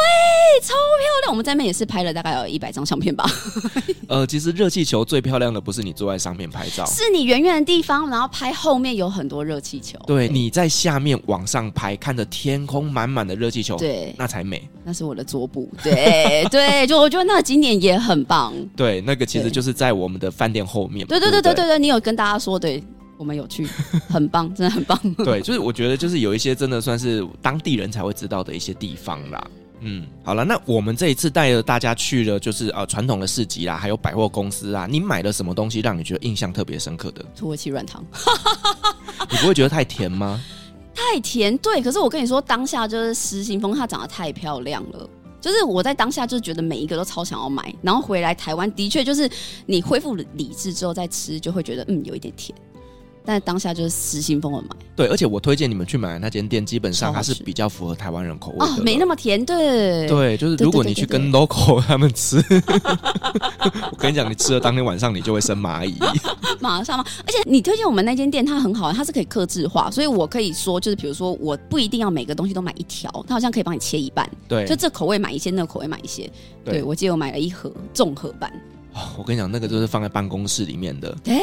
[0.62, 1.32] 超漂亮。
[1.32, 3.30] 我们在那边也是拍了大概有一百张相片吧。
[4.08, 9.98] 呃，其实热气球最漂亮的不是你坐在上面拍照，是你远远的地方，然后拍后面有很多热气球。
[10.08, 14.68] 对，你在下面往上拍，看着天空满满的热气球，对，那才美。
[14.84, 18.54] 那是我的桌布，对对，就我觉得那个景点也很棒。
[18.74, 21.06] 对，那个其实就是在我们的饭店后面。
[21.08, 22.84] 对对对对对对，你有跟大家说，对，
[23.16, 23.66] 我们有去，
[24.10, 25.00] 很棒，真的很棒。
[25.24, 29.48] 对，就是我觉得就是有一些真的算是当地人才会知道的一些地方啦。
[29.82, 37.24] 嗯，好了，那我们这一次带着大家去了，就是呃传统的市集啦，还有百货公司啊，你买了什么东西让你觉得印象特别深刻的？
[37.36, 38.04] 土耳其软糖，
[39.30, 40.44] 你不会觉得太甜吗？
[40.96, 41.80] 太甜，对。
[41.80, 45.08] 可是我跟你说，当下就是失心疯，它长得太漂亮了。
[45.40, 49.30] 就是我在当下就觉得每一个都超想要买，然后回来台湾的确就是
[49.66, 52.58] 你恢复理智之后再吃，就会觉得嗯有一点甜。
[53.28, 62.38] 但当下就是失心疯的买，对，而且我推荐你们去买的那间店，基本上它是比较符合台湾人口味的，哦，没那么甜，对，对，就是如果你去跟 local 他们吃，
[63.92, 65.98] 我跟你讲，你吃了当天晚上你就会生蚂蚁，
[66.62, 67.04] 马上吗？
[67.26, 76.32] 而且你推荐我们那间店，它很好，它是可以克制化，所以我可以说，就是比如说，我不一定要每个东西都买一条，它好像可以帮你切一半，对，就这口味买一些，那个口味买一些，
[76.64, 76.84] 对，对。
[76.84, 78.50] 我记得我买了一盒综合版。
[79.18, 81.16] 我跟你讲，那个就是放在办公室里面的。
[81.24, 81.40] 对，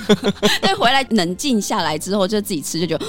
[0.60, 3.06] 但，回来冷静下来之后，就自己吃，就觉得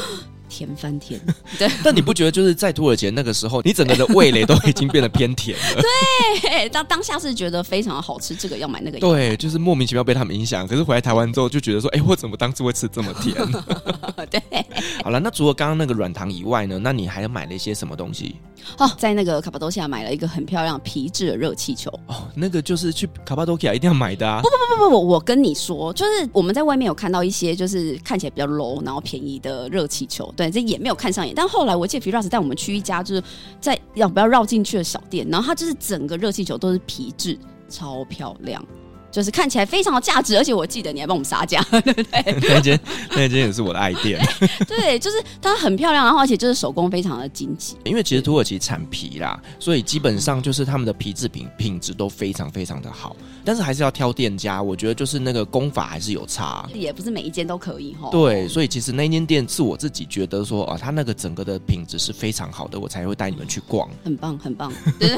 [0.50, 1.20] 甜翻天。
[1.58, 5.82] 对，但你不觉得就是在土耳其那个时候，你整个的味蕾都已经变得偏甜了？
[6.42, 9.00] 对，当当下是觉得非常的好吃，这个要买那个。
[9.00, 10.68] 对，就是莫名其妙被他们影响。
[10.68, 13.36] 可是回来台湾之后，就觉得说，哎、欸，我怎么当初会吃这么甜？
[14.30, 14.42] 对。
[15.04, 16.80] 好了，那除了刚刚那个软糖以外呢？
[16.80, 18.36] 那你还买了一些什么东西？
[18.78, 21.90] 哦，在那个卡巴多西亚买了一个很漂亮皮质的热气球。
[22.08, 24.42] 哦，那个就是去卡巴多西亚一定要买的啊！
[24.42, 31.34] 不不不不不，我跟你说，就是我们在外面有看到一些就是看起来比较 low 然后便宜的热气球，对，这也没有看上眼。
[31.36, 33.24] 但后来我记得 Firas 带我们去一家就是
[33.60, 37.38] 在要不要绕进去的小店，然后它就是整个热气球都是皮质，
[37.70, 38.64] 超漂亮。
[39.12, 42.36] 就是看起来非常有价值，而且我记得你还帮我们杀价， 对不对？
[42.50, 44.20] 那间那间也是我的爱店。
[44.68, 47.76] 对，就是它很漂亮，然后而且就是手工非常的精致。
[47.84, 53.16] 因为其实土耳其产皮啦，所以基本上就是他们的皮制品品质都非常非常的好。
[53.44, 58.10] 但是还是要挑店家，我觉得就是那个工法还是有差，也不是每一间都可以哈。
[58.12, 63.90] 对，所以其实那间店是我自己觉得说啊，它那个整个的品质是非常好的，我才会带你们去逛。
[64.04, 64.72] 很棒，很棒。
[65.00, 65.10] 对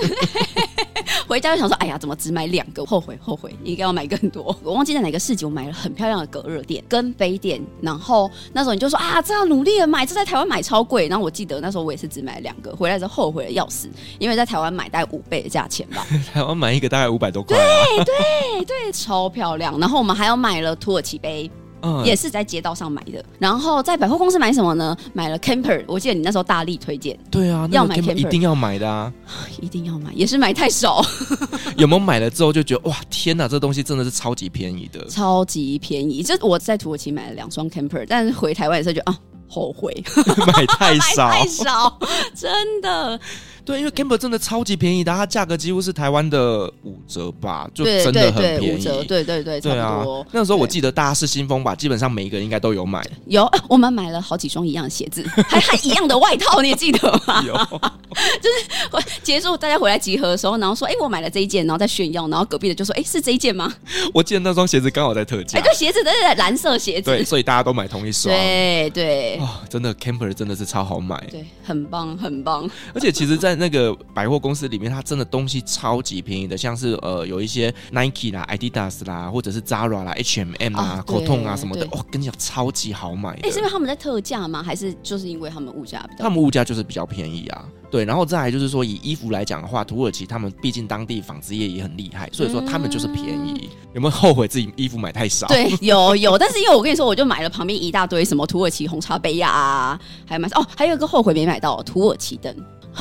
[1.27, 2.85] 回家就想说，哎呀，怎么只买两个？
[2.85, 4.55] 后悔后悔，应该要买更多。
[4.63, 7.61] 我忘记在哪个市集，我买了很漂亮的隔热垫跟杯垫。
[7.81, 11.07] 然后那时候你就说啊，这样努力的买，这在台湾买超贵。
[11.07, 16.05] 然后我记得那时候我也是只买了两个，回来之后后悔的要死，因为在台湾买大概五倍的价钱吧。
[16.33, 17.63] 台湾买一个大概五百多块，啊，
[17.97, 19.79] 对对对，超漂亮。
[19.79, 21.49] 然后我们还要买了土耳其杯。
[21.83, 24.95] 嗯、也是在街道上买的，然后在百货公司买什么呢？
[25.13, 27.17] 买了 Camper，我记得你那时候大力推荐。
[27.29, 29.11] 对啊，要买 Camper 一定要买的啊，
[29.61, 31.05] 一定要买，也是买太少。
[31.77, 36.23] 有没有买了之后就觉得哇，天哪，这东西真的是超级便宜的，超级便宜。
[36.23, 39.17] 就我在土耳其买了两双 Camper，但是回台湾的时候就啊，
[39.49, 39.93] 后悔
[40.47, 41.99] 买太少，买太少，
[42.33, 43.19] 真的。
[43.65, 48.59] 对，因为 Camper 真的超级便宜的，它价格几乎是台湾的五折吧，就真的很便宜。
[48.59, 50.03] 对对对，五折，对对对，对啊。
[50.31, 53.01] 那时候我记得大家是新风吧，基本上每一个人应该都有买。
[53.27, 57.41] 有，我们买了好几双一样的鞋子， 还还一样的外套，你也记得吗？
[57.47, 57.53] 有，
[58.41, 63.73] 就是结束大家回来集合的时候，然后说：“哎，我买了这一件。”然后再炫耀，然后隔壁的就说：“哎，是这一件吗？”
[64.13, 65.57] 我记得那双鞋子刚好在特价。
[65.57, 68.35] 哎，对，鞋子都是蓝色鞋子，对，所以大家都买同一双。
[68.35, 72.69] 对对，哦，真的 Camper 真的是超好买，对，很棒很棒。
[72.93, 74.33] 而且其实，在那个百货。
[74.43, 83.29] 公司里面，它真的东西超级便宜的，像是呃有一些 Nike 啦、Adidas 啦，或者是 Zara 啦、H&M 啊、Cotton 啊什么的，哦，跟你讲超级好买。
[83.41, 84.61] 哎，是因为他们在特价吗？
[84.61, 86.23] 还是就是因为他们物价比较？
[86.23, 87.63] 他们物价就是比较便宜啊。
[87.89, 93.69] 对，然后再来就是说，以衣服来讲的话，土耳其他们毕竟当地纺织业也很厉害，所以说他们就是便宜。
[93.71, 95.47] 嗯、有没有后悔自己衣服买太少？
[95.47, 102.53] 对，有有，但是因为我跟你说，我就买了旁边一大堆什么土耳其红茶杯呀、啊，还有买哦，还有一个后悔没买到土耳其灯。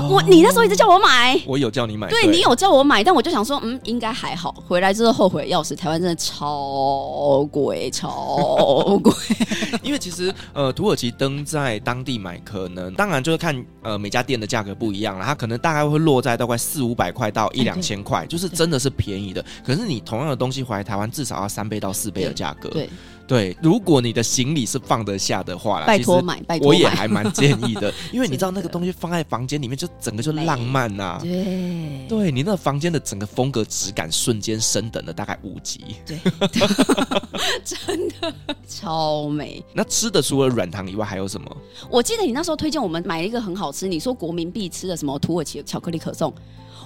[0.08, 4.54] 我你那时候一直叫我买，我有叫你买，对，对你有叫我买，但我就想说，嗯，应该还好。
[4.66, 9.12] 回来之后后悔要死，台湾真的超贵，超贵。
[9.82, 19.44] 因为其实呃，土耳其灯在当地买，可能当然就是看呃每家店的价格不一样了，它可能大概会落在大概四五百块到一两千块，就是真的是便宜的。
[19.64, 22.68] 可是你同样的东西回来台湾，至少要三倍到四倍的价格。
[22.70, 22.88] 对。
[23.32, 31.18] 对，如果你的行李是放得下的话，拜托买，拜托，我也还蛮建议的， 因为你知道那个东西放在房间里面，就整个就浪漫呐、啊。
[31.22, 35.96] 对，对你那个房间的整个风格质感瞬间升等了大概五级。
[36.04, 36.18] 对，
[37.64, 38.34] 真的
[38.68, 39.64] 超美。
[39.72, 41.56] 那吃的除了软糖以外还有什么？
[41.88, 46.30] 我记得你那时候推荐我们买一个很好吃，你说国民必吃的什么土耳其巧克力可颂。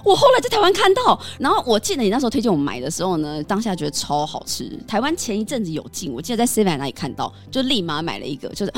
[0.03, 4.69] 我后来在台湾看到，然后我记得你那时候推荐我买的时候呢，当下觉得超好吃。
[4.87, 8.73] 台湾前一阵子有进，我记得在 Seven 那里看到，就立马买了一个，就是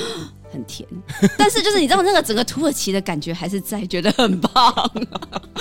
[0.52, 0.88] 很甜。
[1.38, 4.92] 但是就是你知道那个整个土耳其的感觉还是在，觉得很棒。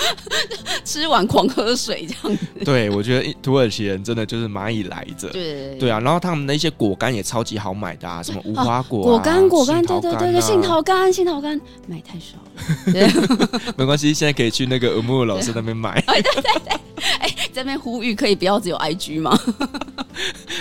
[0.85, 2.45] 吃完狂喝水这样子。
[2.65, 5.29] 对，我觉得土耳其人真的就是蚂蚁来着。
[5.29, 12.91] 对对啊，然后他们的一些果干也超级好买的啊，什么无花果、啊、果干、果干，对对对对，杏桃干、杏桃干，买太少了。
[12.91, 13.07] 对
[13.77, 16.01] 没关系，现在可以去那个木木老师那边买。
[16.01, 16.79] 对对对，
[17.19, 19.37] 哎，这边呼吁可以不要只有 IG 吗？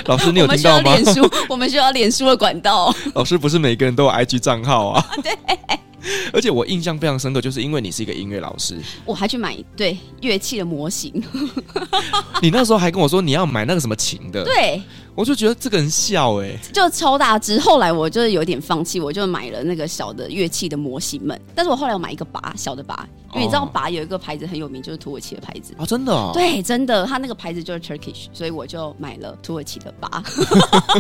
[0.05, 0.91] 老师，你有听到吗？
[0.91, 2.95] 我们需要脸书，我们需要脸书的管道。
[3.15, 5.05] 老师不是每个人都有 IG 账号啊。
[5.23, 5.37] 对。
[6.33, 11.13] 而且我印象非常深刻，就是因为你是一个音乐老师，我还去买对乐器的模型。
[12.41, 14.81] 你那时候还跟我说你要买那个什么琴的，对。
[15.19, 17.59] 我就觉得这个人笑哎、欸，就超大只。
[17.59, 21.37] 后来我就是有点放弃，我就买了那个小的乐器的模型们。
[21.57, 23.05] 但是我后来我买一个拔小的拔，
[23.35, 30.23] 因为你知道拔有一个牌子很有名，就是土耳其的牌子啊、哦，真的、哦，对，真的，它那个牌子就是 Turkish，所以我就买了土耳其的拔。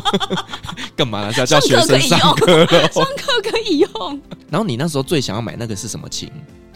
[0.97, 1.33] 干嘛呢？
[1.39, 4.21] 要叫学生上课 上课可以用。
[4.51, 6.29] 然后你那时候最想要买那个是什么琴？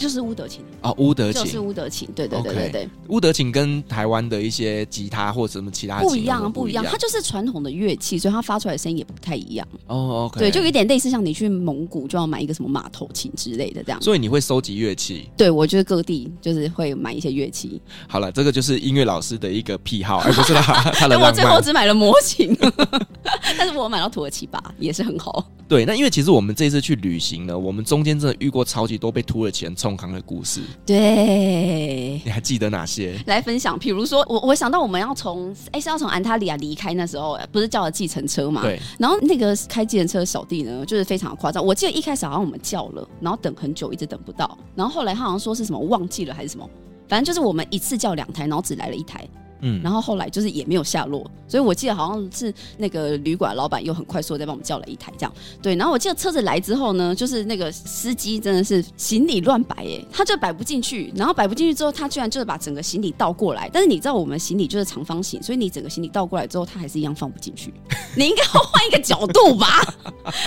[0.02, 2.88] 就是乌德琴哦，乌德琴就是乌德琴，对对对对对。
[3.08, 9.66] 乌德琴跟台湾的一些吉他或者什么其他不一样，不一样，它就是传统的乐器，所以它发出来的声音也不太一样。
[9.86, 14.02] 哦对，就有点类似像你去蒙古就要买一个什么马头琴之类的这样。
[14.02, 15.28] 所以你会收集乐器？
[15.36, 17.80] 对，我觉得各地就是会买一些乐器。
[18.08, 21.16] 好了，这个就是音乐老师的一个癖好，而不是他 他的。
[21.16, 22.56] 我最后只买了模型，
[23.56, 25.46] 但是我买到土耳其吧也是很好。
[25.68, 30.60] 对，那因为其实我们这次去旅行呢，我们中间真的遇过超级多被土耳其人冲康的故事。
[30.84, 33.18] 对，你还记得哪些？
[33.26, 38.62] 来分享，比如说我我想到我们要从哎是要从安塔利亚离开那时候，不是叫了计程车嘛？
[38.62, 38.80] 对。
[38.98, 41.64] 然后那个开计程车的小弟呢，就是非常的夸张。
[41.64, 44.58] 我记得一开始好像我们叫了，然后等很久，一直等不到。
[44.74, 46.68] 然后后来他好像说是什么忘记了还是什么，
[47.08, 49.28] 反正就是我们一次叫两台，然后只来了一台。
[49.62, 67.72] 嗯，然后后来就是也没有下落，所以我记得好像是那个旅馆老板又很快速的再帮我们叫了一台这样，对，然后我记得车子来之后呢，就是那个司机真的是行李乱摆耶，他就摆不进去，然后摆不进去之后，他居然就是把整个行李倒过来，但是你知道我们行李就是长方形，所以你整个行李倒过来之后，他还是一样放不进去，
[68.16, 69.80] 你应该要换一个角度吧？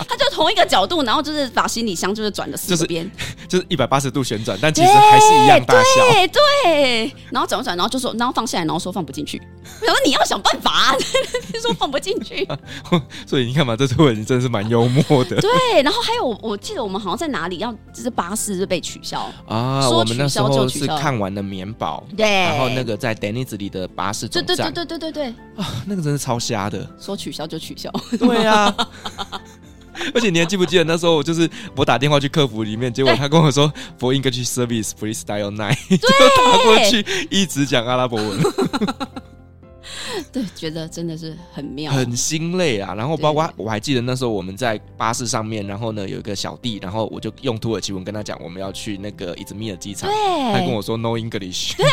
[0.09, 3.09] 他就同一个角度，然后就是把行李箱 就是转了四边，
[3.47, 9.04] 就是一百八十度旋转，但其实还是一样大小，对对，然后转转，然后就说， 然后放下来，然后说放。
[9.05, 9.37] 不进去，
[9.81, 10.95] 然后你要想办法、
[11.61, 12.47] 说放不进去，
[13.25, 15.39] 所以你看嘛，这土耳其真的是蛮幽默的。
[15.39, 19.31] 对，然后还有，我记得我们好像在哪里要，就是巴士就被取消。
[19.47, 19.81] 啊。
[19.81, 25.63] 说我们那时候是看完了棉堡，对，然后那个在 Denizli 里的巴士总站，对对对对对对对。
[25.63, 29.41] 啊，那个真是超瞎的，说取消就取消，对呀、啊。
[30.13, 38.39] 而且你还记不记得那时候，我就是我打电话去客服里面，结果他跟我说 “For English service free style Nine”， 就打过去一直讲阿拉伯文。
[40.31, 42.93] 对，觉得真的是很妙，很心累啊。
[42.95, 50.09] 然后包括我还记得那时候我们在巴士上面，然后呢有一个小弟，然后我就用土耳其文跟他讲我们要去那个伊兹密尔机场，
[50.53, 51.85] 他跟我说 “No English”，对，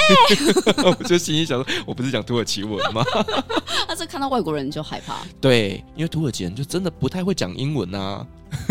[0.84, 3.04] 我就心里想说，我不是讲土耳其文吗？
[3.88, 8.26] 他是看到外国人就害怕，对，因为土耳其人就真的不太会讲英文啊，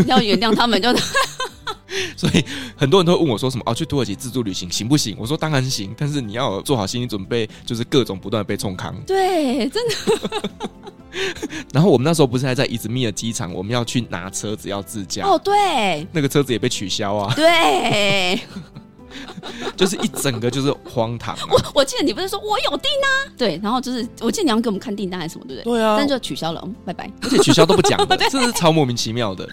[0.07, 0.89] 要原谅他们就。
[2.15, 2.43] 所以
[2.75, 5.15] 很多人都会问我说什么哦，去土耳其自助旅行行不行？
[5.19, 8.95] 我说当然行，但是你要做好心理准备，就是各种不断的被冲康。
[9.05, 10.69] 对，真的。
[11.73, 15.25] 然后我们那时候不是还在伊兹密尔机场，我们要去拿车子要自驾。
[15.25, 17.33] 哦，对，那个车子也被取消啊。
[17.35, 18.39] 对，
[19.75, 21.41] 就是一整个就是荒唐啊。
[21.51, 23.07] 我我记得你不是说我有订啊？
[23.37, 25.73] 对，然后就是我记得你要给我们看订单还是什么，对不对？
[25.73, 27.11] 对啊，但就取消了，嗯，拜拜。
[27.23, 29.49] 而且取消都不讲的，这是超莫名其妙的。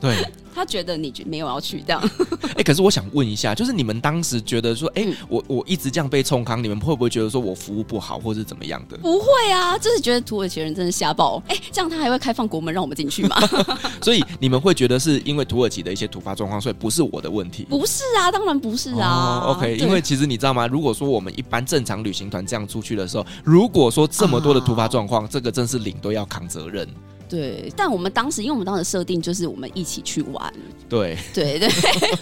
[0.00, 0.26] 对。
[0.54, 2.02] 他觉得你没有要去这样，
[2.42, 8.96] 哎、 欸，可是我想问一下，就是你们当时觉得说，哎、欸，我我一直这样被冲康，你们会不会觉得说我服务不好，或是怎么样的？
[8.98, 13.36] 不会啊，就是觉得土耳其人真的瞎爆，哎、欸，这样他还会开放国门让我们进去吗？
[14.02, 17.64] 所以你们会觉得是因为土耳其的一些突发状况，所以不是我的问题？
[17.70, 19.42] 不是啊，当然不是啊。
[19.44, 20.66] 哦、OK，因为其实你知道吗？
[20.66, 26.86] 如果说我们一般正常旅行团这样出去的时候，如果说这么多的突发状况，啊、这个真是领队要扛责任。
[27.32, 30.52] 对，但我们当时，因为我们当时设定就是我们一起去玩，
[30.86, 31.66] 对， 对对。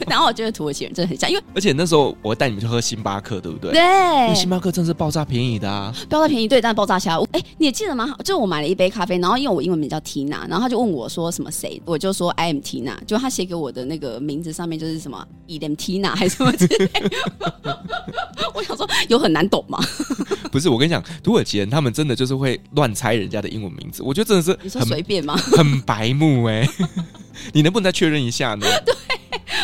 [0.06, 3.72] 然后我觉得土耳其人真的很像，因为而且那时候我会带你们去喝星巴克，对不对？
[3.72, 3.80] 对，
[4.26, 7.18] 因为星巴克真是爆炸便宜的啊，爆炸便宜，对，但爆炸虾。
[7.32, 8.14] 哎，你也记得吗？
[8.24, 16.88] 就我买了一杯咖啡，然后因为我英文名叫 Tina，然后他就问我说什么谁，我就说 I am Tina，就他写给我的那个名字上面就是什么 Idem Tina 还是什么之类。
[18.54, 19.80] 我想说有很难懂吗？
[20.52, 25.34] 不是，我跟你讲，土耳其人他们真的就是会乱猜人家的英文名字，我觉得真的是你说随便吗？
[25.56, 26.70] 很白目哎、欸，
[27.54, 28.66] 你能不能再确认一下呢？
[28.84, 28.94] 对，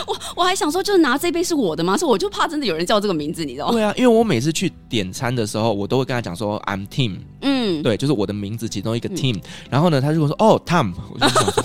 [0.07, 1.95] 我我还想说，就是拿这杯是我的吗？
[1.95, 3.73] 所以我就怕真的有人叫这个名字，你知道吗？
[3.73, 9.43] 对啊，因为我每次去点餐的时候，我都会跟他讲说 I'm Tim，嗯，对，就是我的名字其中一个 Tim、嗯。
[9.69, 11.63] 然后呢，他如果说哦 Tom，我就想说。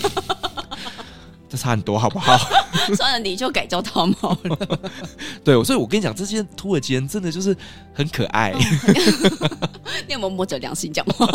[1.52, 2.38] 这差很多，好不好？
[2.96, 4.80] 算了，你就改叫汤好了。
[5.44, 7.54] 对，所以我跟你讲，这些土耳其人真的就是
[7.94, 8.54] 很可爱。
[10.08, 11.28] 你有没有摸着良心讲话？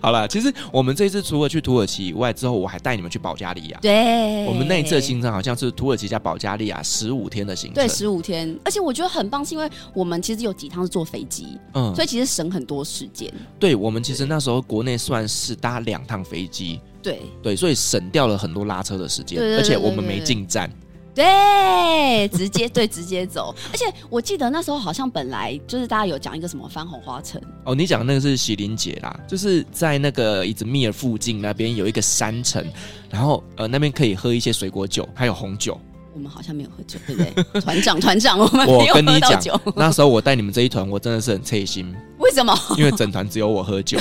[0.00, 3.78] 好了，其实我们这一次除了去土耳其以外，之后我还带你们去保加利亚。
[3.82, 7.74] 对，我们那一次的行程好像是土耳其加保加利亚十五天的行程。
[7.74, 13.32] 对，十五天，而且我觉得很棒，是因为我们其实有几趟是坐飞机，嗯，所以其实省很多时间。
[13.58, 16.80] 对，我们其实那时候国内算是搭两趟飞机。
[17.08, 20.70] 对对，所以省掉了很多拉车的时间，而且我们没进站，
[21.14, 23.54] 对，直接对直接走。
[23.72, 32.64] 而且我记得那时候好像本来就是大家有讲一个什么番红花城哦，你讲的那个是喜林姐啦，就是在那个伊兹密尔附近那边有一个山城，
[33.08, 35.80] 然后呃那边可以喝一些水果酒，还有红酒。
[36.14, 37.32] 我们好像没有喝酒，对不对？
[37.62, 39.52] 团长团长，我们没有喝到酒。
[39.54, 41.94] 我跟你讲，那时候我带你们这一团，我真的是很贴心。
[42.18, 42.52] 为什么？
[42.76, 43.98] 因为整团只有我喝酒。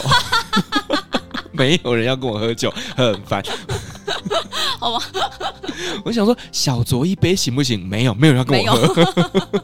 [1.57, 3.43] 没有人要跟我喝酒，很烦。
[4.79, 5.05] 好吧，
[6.05, 7.83] 我想说小酌一杯行不行？
[7.87, 9.63] 没有，没有人要跟我喝。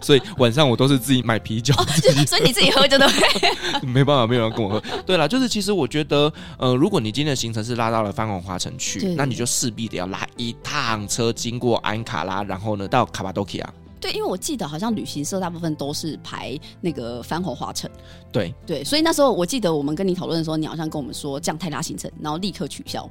[0.00, 1.84] 所以晚上我都是自己买啤酒，哦、
[2.26, 3.08] 所以你自己喝就对。
[3.82, 4.82] 没办法，没有人要跟我喝。
[5.04, 13.68] 对了，就是其实我觉得，呃，如果你今天的行程是拉到了番红花城去，那你就势必得要拉一趟车经过安卡拉，然后呢到卡巴多其亚。
[14.06, 17.90] 对，因为我记得好像旅行社大部分都是排那个翻红花城。
[18.30, 23.08] 对对，所以那时候我记得我们跟你讨论的时候，你好像跟我们说这样太拉行程，然后立刻取消。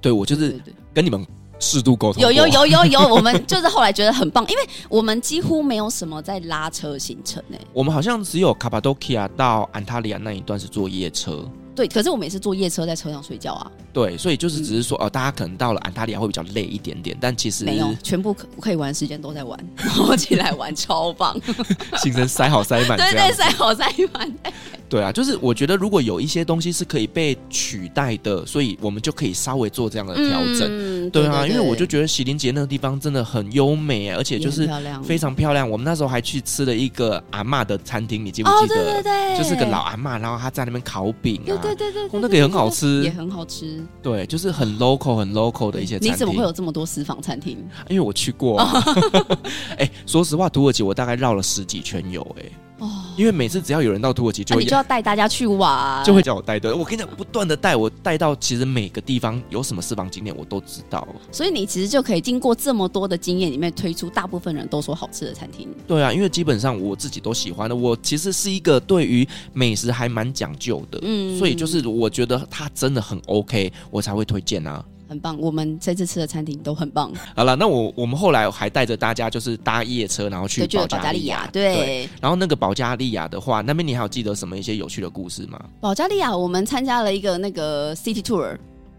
[0.00, 0.58] 对，我就是
[0.94, 1.26] 跟你们
[1.58, 2.22] 适度沟通。
[2.22, 7.60] 有有有有有，我们 就是后来觉得很棒，因为我们几乎没有什么在拉车行程诶。
[7.74, 11.44] 我们好像只有卡帕多奇亚到安塔利亚那一段是坐夜车。
[11.78, 13.70] 对，可是我们也是坐夜车在车上睡觉啊。
[13.92, 21.40] 对，所以就是只是说，哦、呃，大家可能到了安大利亚会比较累一点点，但其实没有，全部可可以玩的时间都在玩，然后起来玩超棒，
[22.02, 24.28] 行程塞好塞满，对对，塞好塞满。
[24.88, 30.66] 对啊，就是我觉得如果有一些东西是可以被取代的，所以我们就可以稍微做这样的调整。
[30.66, 34.66] 嗯、对啊对对对，因为我就觉得喜林节那个地方真的很优美，而且就是
[35.04, 35.68] 非常漂亮。
[35.68, 38.76] 我们那时候还去吃了一个阿嬷的餐厅，你记不记得？
[38.76, 43.84] 哦、对对对，就是个老阿嬷，然后她在那边烤饼啊，对对对那个也很好吃，也很好吃。
[44.02, 45.98] 对，就是很 local 很 local 的一些。
[45.98, 47.58] 你怎么会有这么多私房餐厅？
[47.88, 48.82] 因为我去过、啊。
[49.76, 52.44] 哎、欸，说实话，土耳其我大概绕了十几圈有哎。
[52.78, 56.72] 哦，因为每次只要有人到土耳其，就你就要带大家去玩，就会叫我带队。
[56.72, 61.06] 我跟你讲，不断的带我带到，其实每个地方有什么私房景点我都知道。
[61.32, 65.68] 所以你其实就可以经过这么多的经验里面推出大部分人都说好吃的餐厅。
[65.86, 67.74] 对啊，因为基本上我自己都喜欢的。
[67.74, 74.84] 我其实是一个对于美食还蛮讲究的，嗯，所以就是我觉得它真的很 OK，我才会推荐啊。
[75.08, 77.10] 很棒，我们这次吃的餐厅都很棒。
[77.34, 81.48] 好了，那我我们后来还带着大家就是搭夜车，然后去保加利亚。
[81.52, 85.58] 对，对，然后那个保加利亚的话，那边你还有记得什么一些有趣的故事吗？
[85.80, 88.56] 保加利亚，我们参加了一个那个 City Tour，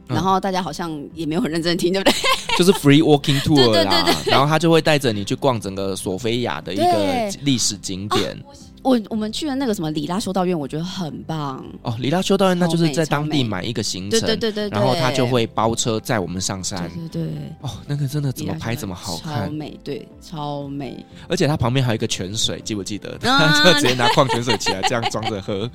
[0.08, 2.20] 然后大家好像也没有很认真听，对不对？
[2.58, 8.36] 就是 Free Walking Tour 啦，对对对对，然后他就会带着你去逛整个索菲亚的一个历史景点。
[8.84, 11.96] 我我们去了那个什么里拉修道院，我觉得很棒哦。
[12.00, 17.34] 里拉修道院那就是在当地买一个行程，对对对对，然后他就会包车载我们上山，对对对。
[17.62, 21.06] 哦，那个真的怎么拍怎么好看，超美，对，超美。
[21.28, 23.18] 而且它旁边还有一个泉水，记不记得？
[23.20, 25.70] 他 就直接拿矿泉水起来这样装着喝。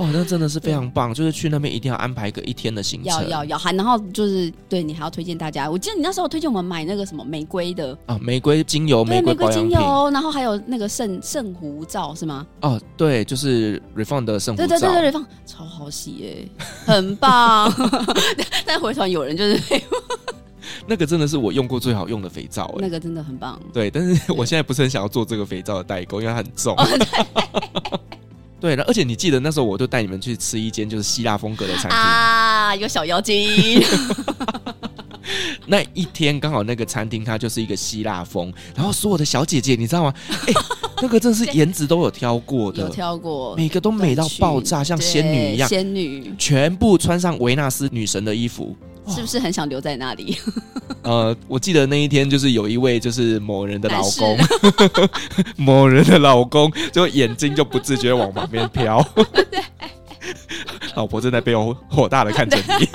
[0.00, 5.70] 哦，那真的是非常棒，就是去那边一定要安排一个一天的行程，要要要，还然后就是对你还要推荐大家。
[5.70, 9.78] 我记得你那时候推荐我们买那个什么玫瑰的啊，玫瑰精油，玫瑰保养品，
[10.10, 12.46] 然后还有那个圣圣湖皂是吗？
[12.62, 16.48] 哦，对，就是 Refund 的圣湖皂，对对对对，Refund 超好洗耶，
[16.86, 17.70] 很棒。
[18.64, 19.60] 但回团有人就是
[20.88, 23.60] 那个真的是我用过最好用的肥皂，那个真的很棒。
[23.70, 26.74] 对，但是我现在不是很想要做这个肥皂的代购，因为它很重。
[28.60, 33.82] 对，而且你记得那时候，我就带你们去吃一间就是希腊风格的餐厅啊，有小妖精。
[35.66, 40.12] 那一天刚好那个餐厅它就是一个希腊风，然后所有的小姐姐你知道吗？
[40.46, 40.52] 哎，
[41.00, 48.76] 那个真是 颜值都有挑过的，有挑过，每个都美到爆炸，像仙女一样，仙女全部穿上维纳斯女神的衣服。
[49.08, 50.36] 是不是很想留在那里？
[51.02, 54.38] 呃，我记得那一天就是有一位就是某人的老公，
[55.56, 59.04] 某人的老公就眼睛就不自觉往旁边飘，
[60.94, 62.88] 老婆正在背后火大的看着你。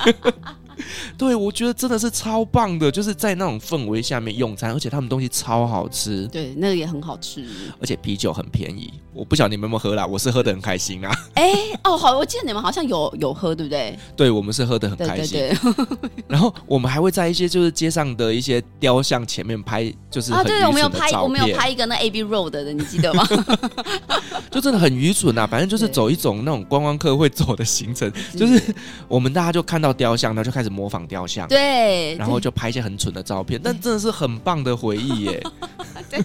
[1.18, 6.28] 对，我觉得真的是超棒的，就是在那种氛围下面用餐，而且他们东西超好吃。
[6.28, 7.46] 对，那个也很好吃，
[7.80, 8.94] 而且啤酒很便宜。
[9.14, 11.12] 我不晓得你们有没有喝啦，我是喝的很开心啊。
[11.36, 11.54] 哎，
[11.84, 13.98] 哦，好，我记得你们好像有有喝，对不对？
[14.16, 15.40] 对，我们是喝的很开心。
[15.40, 23.26] 对对对然后我们还会在一些就是街上的一些雕像前面拍，就是啊，对，我们有拍，我们有拍一个那 Abbey Road 的，你记得吗？
[24.52, 28.62] 就真的很愚蠢啊，反正就是走一种那种观光客会走的行程，就是
[29.08, 31.06] 我们大家就看到雕像，然后就开始模仿。
[31.06, 35.44] 雕像对，然后就拍一些很蠢的照片，但真的是很棒的回忆耶。
[36.10, 36.20] 对。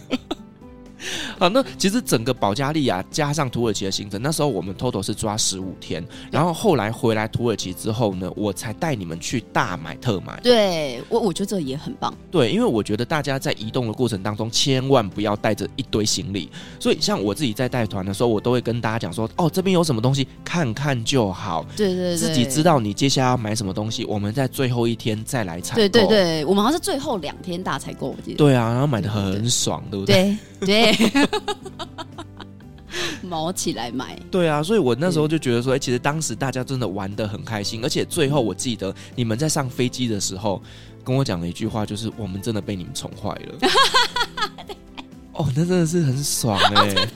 [1.38, 10.38] 好，那其实整个保加利亚加上土耳其的行程，那时候我们 total 是抓十五天，然后后来回来土耳其之后呢，我才带你们去大买特买。
[10.42, 12.14] 对，我我觉得这也很棒。
[12.30, 16.48] 对，因为我觉得大家在移动的过程当中，千万不要带着一堆行李。
[16.78, 21.64] 所以像我自己在带团的时候，我都会跟大家讲说，哦，这边有什么东西，看看就好。
[21.76, 25.80] 对对对，自己知道你接下来要买什么东西，我们在最后一天再来采购。
[25.80, 28.36] 对对对，我们好像是最后两天大采购，我记得。
[28.36, 30.36] 对啊，然后买的很爽，对不对？
[30.60, 30.89] 对对。
[33.22, 40.60] 毛起来买，对啊，所以我那时候就觉得说，哎、欸，其实当时大家真的玩得很开心，而且最后我记得你们在上飞机的时候
[41.04, 43.70] 跟我讲了一句话，就是我们真的被你们宠坏了。
[45.40, 47.08] 哦，那真的是很爽哎、欸！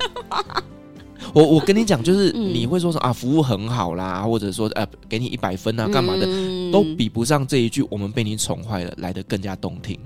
[1.34, 6.24] 我我跟你讲，就是你会说什么啊，服务很好啦，或者说呃，给你一百分啊，干嘛的，
[6.70, 9.98] 都比不上这一句“我们被你宠坏了”来的更加动听。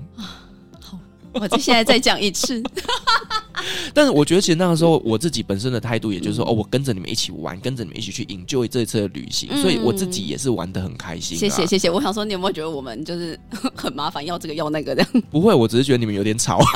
[1.33, 2.61] 好，我就现在再讲一次。
[3.93, 11.37] 但是我觉得，其实那个时候我自己本身的态度，也就是说，哦，我跟着你们一起玩，跟着你们一起去 enjoy 这一次的旅行，所以我自己也是玩的很开心。
[11.37, 13.37] 谢谢谢谢，我想说，你有没有觉得我们就是
[13.75, 15.05] 很麻烦，要这个要那个的？
[15.29, 16.59] 不会，我只是觉得你们有点吵。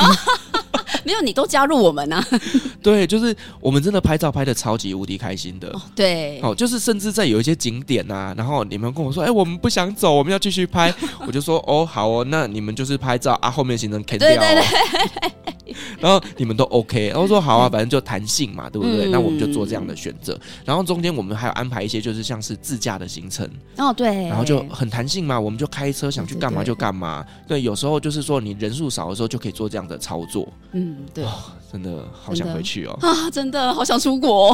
[1.06, 2.26] 没有，你都加入我们啊。
[2.82, 5.68] 对，就是我们真的拍照拍的超级无敌开心的。
[5.70, 10.94] 哦，对，哦，就是甚至在有一些景点啊，然后你们跟我说，哎，我们不想走，我们要继续拍，
[11.28, 14.38] 我就说，哦，好哦，那你们就是拍照啊，后面行程 cancel 掉，哦。
[14.40, 15.34] 对对对。
[16.00, 19.08] 然后你们都 OK，然后说好啊，反正就弹性嘛，对不对？
[19.08, 20.38] 嗯、那我们就做这样的选择。
[20.66, 23.50] 然后中间我们还有安排一些，就是像是自驾的行程。
[23.78, 24.28] 哦，对。
[24.28, 27.26] 然后就很弹性嘛，我们就开车想去干嘛就干嘛。
[27.48, 30.48] 对，有时候就是说你人数少的时候就可以做这样的操作。
[30.74, 31.24] 嗯，对。
[31.24, 31.32] 哦、
[31.72, 32.98] 真的好想回去哦。
[33.02, 34.54] 啊，真的好想出国。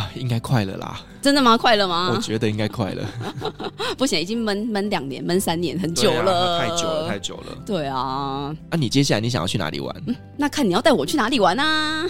[0.00, 1.00] 啊，应该快了啦。
[1.20, 1.54] 真的吗？
[1.54, 2.10] 快了吗？
[2.14, 3.06] 我觉得应该快了。
[3.98, 7.58] 不行，已经闷闷两年，闷三年，很久了，啊、太久了，太久了。
[7.66, 8.56] 对啊。
[8.70, 9.94] 啊，你接下来你想要去哪里玩？
[10.06, 12.08] 嗯、那看你要带我去哪里玩啊！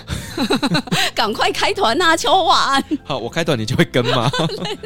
[1.12, 2.84] 赶快开团啊，秋晚。
[3.04, 4.30] 好，我开团你就会跟吗？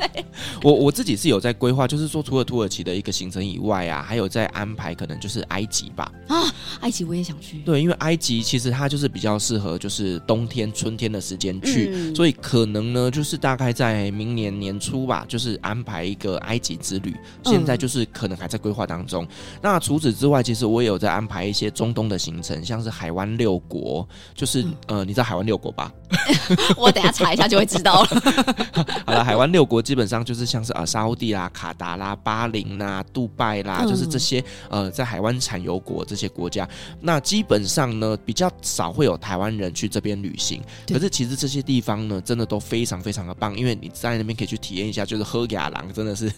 [0.65, 6.11] 我我自己是有在规划，就是说除了土耳其的一个行程以外啊，还有在安排可能就是埃及吧。
[6.29, 6.51] 啊，
[6.81, 7.59] 埃及我也想去。
[7.59, 17.15] 对，因为埃及其实它就是比较适合就是冬天、春天的时间去，嗯、所以可能呢，就是大概在明年年初吧，就是安排一个埃及之旅。
[17.45, 19.23] 现在就是可能还在规划当中。
[19.25, 19.29] 嗯、
[19.61, 25.93] 那除此之外，其实我也有在安排一些中东的行程，像是海湾六国，就是、嗯、呃，你知道海湾六国吧？
[26.79, 28.09] 我等下查一下就会知道了。
[29.05, 36.67] 好了，海湾六国基本上就是像是啊，沙乌地啦、卡达啦、巴林啦、杜拜啦，嗯、就是这些呃，在海湾产油国这些国家。
[37.01, 40.63] 那基本上呢，比较少会有台湾人去这边旅行。
[40.89, 46.33] 可是其实这些地方呢，真的都非常非常的棒，因为你在那边可以去体验一下，就是喝雅郎真的是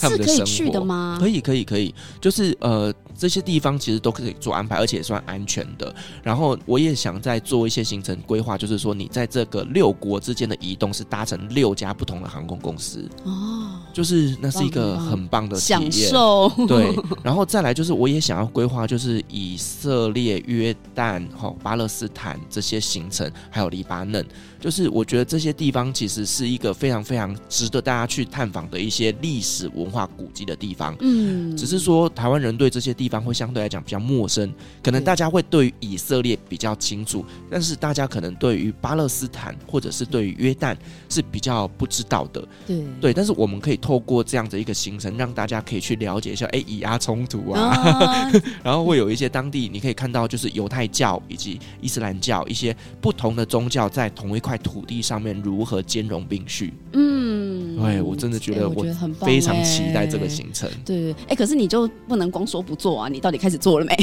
[0.00, 0.38] 他们的生活。
[0.38, 1.18] 是可以去的吗？
[1.20, 2.90] 可以，可以，可以，就是呃。
[3.16, 5.94] 这些地方其实都可以做安排，而且也算安全的。
[6.22, 15.92] 然后我也想再做一些行程规划，就是说你在这个六国之间的移动是搭乘六家不同的航空公司哦，就是那是一个很棒的体验。
[15.92, 16.66] 享受。
[16.66, 24.24] 对，然后再来就是我也想要规划，就是以色列、约旦、哈巴勒斯坦这些行程，还有黎巴嫩。
[24.58, 30.96] 就是我觉得这些地方其实是一个非常非常值得大家去探访的一些历史文化古迹的地方。
[31.00, 34.52] 嗯，只是说台湾人对这些地方会相对来讲比较陌生，
[34.82, 40.76] 可能大家会对于以色列比较清楚，但是大家可能对于巴勒斯坦或者是对于约旦
[41.08, 42.46] 是比较不知道的。
[42.66, 48.32] 对对，但是我们可以透过这样的一个行程，让大家可以去了解一下，哎，以阿冲突啊，啊
[48.62, 54.58] 然后会有一些当地你可以看到，就是犹太教以及伊斯兰教一些不同的宗教在同一块。
[54.66, 56.72] 土地上面如何兼容并蓄？
[56.92, 58.84] 嗯，对我真的觉得我
[59.20, 60.68] 非常期待这个行程。
[60.84, 63.08] 对，哎，可是你就不能光说不做啊？
[63.08, 63.96] 你到底开始做了没？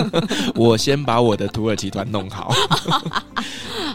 [0.54, 2.52] 我先把我的土耳其团弄好。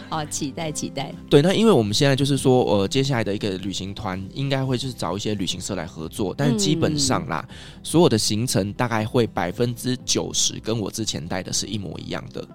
[0.08, 1.12] 好， 期待期待。
[1.28, 12.46] 对，那因为我们现在就是说，呃，接下来的一个旅行团应该会就是找一些旅行社来合作，但基本上啦，嗯、所有的行程大概会百分之九十跟我之前带的是一模一样的。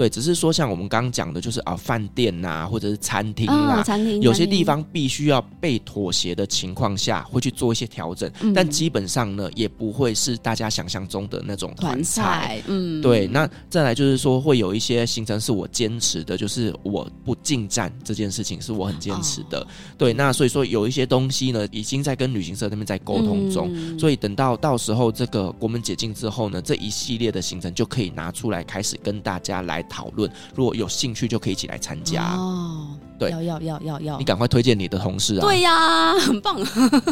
[0.00, 8.32] 对，只是说像我们刚刚讲的，就是啊，饭店呐、啊，或者是餐厅啊，哦、餐厅有些地方必须要被妥协的情况下，会去做一些调整。
[8.40, 12.22] 嗯、但基本上呢，也不会是大家想象中的那种团菜。
[12.22, 13.26] 团菜嗯，对。
[13.26, 19.60] 那再来就是说，会有一些行程是我坚持的，就是我不进站这件事情是我很坚持的。
[19.60, 19.66] 哦、
[19.98, 29.84] 对，那所以说有一些东西呢，已经在跟旅行社那边在沟通中，嗯、所以等到到时候这个国门解禁之后呢，这一系列的行程就可以拿出来开始跟大家来。
[29.90, 32.86] 讨论，如果有兴趣就可以一起来参加哦。
[33.18, 35.40] 对，要要要要要，你赶快推荐你的同事啊！
[35.42, 36.56] 对呀，很棒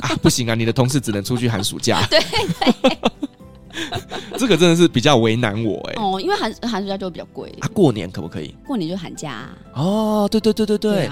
[0.01, 0.16] 啊！
[0.22, 2.01] 不行啊，你的同事只能出去寒暑假。
[2.09, 2.18] 对
[2.81, 2.99] 对，
[4.39, 5.95] 这个真的是比较为难我哎。
[6.03, 7.68] 哦，因为寒寒暑假就比较贵啊。
[7.74, 8.55] 过年可不可以？
[8.66, 10.26] 过年就寒假哦。
[10.31, 11.11] 对对对对对。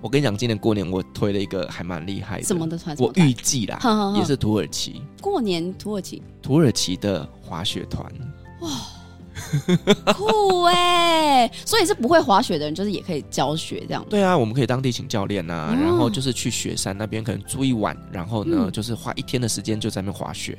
[0.00, 2.44] 我跟你讲，今年过年我推了一个还蛮厉害的。
[2.44, 2.94] 什么的团？
[3.00, 3.80] 我预计啦，
[4.16, 5.02] 也是土耳其。
[5.20, 8.04] 过年土耳其，土耳其的滑雪团。
[8.60, 8.70] 哇。
[10.14, 14.04] 酷哎、欸，所以是不会滑雪的人，就是也可以教学这样。
[14.08, 20.58] 对啊，我们可以当地请教练呐、啊，嗯、然后就是去雪山那边可能住一晚，然后呢，嗯、就是花一天的时间就在那边滑雪，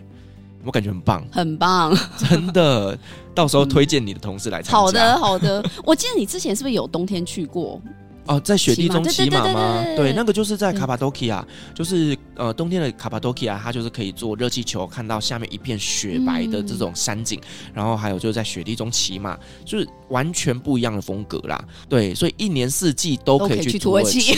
[0.64, 2.98] 我感觉很棒，很棒，真的。
[3.36, 4.78] 到时候推荐你的同事来参加。
[4.78, 5.64] 好的，好的。
[5.86, 7.82] 我记得你之前是不是有冬天去过？
[8.30, 9.84] 哦，在雪地中骑马吗？
[9.96, 21.60] 对，那个就是在卡帕多奇亚，就是呃冬天的卡帕多奇亚，它就是可以坐热气球，看到下面一片雪白的这种山景，嗯、然后还有就是在雪地中骑马，就是完全不一样的风格啦。
[21.90, 24.38] 对，所以一年四季都可以去土耳其。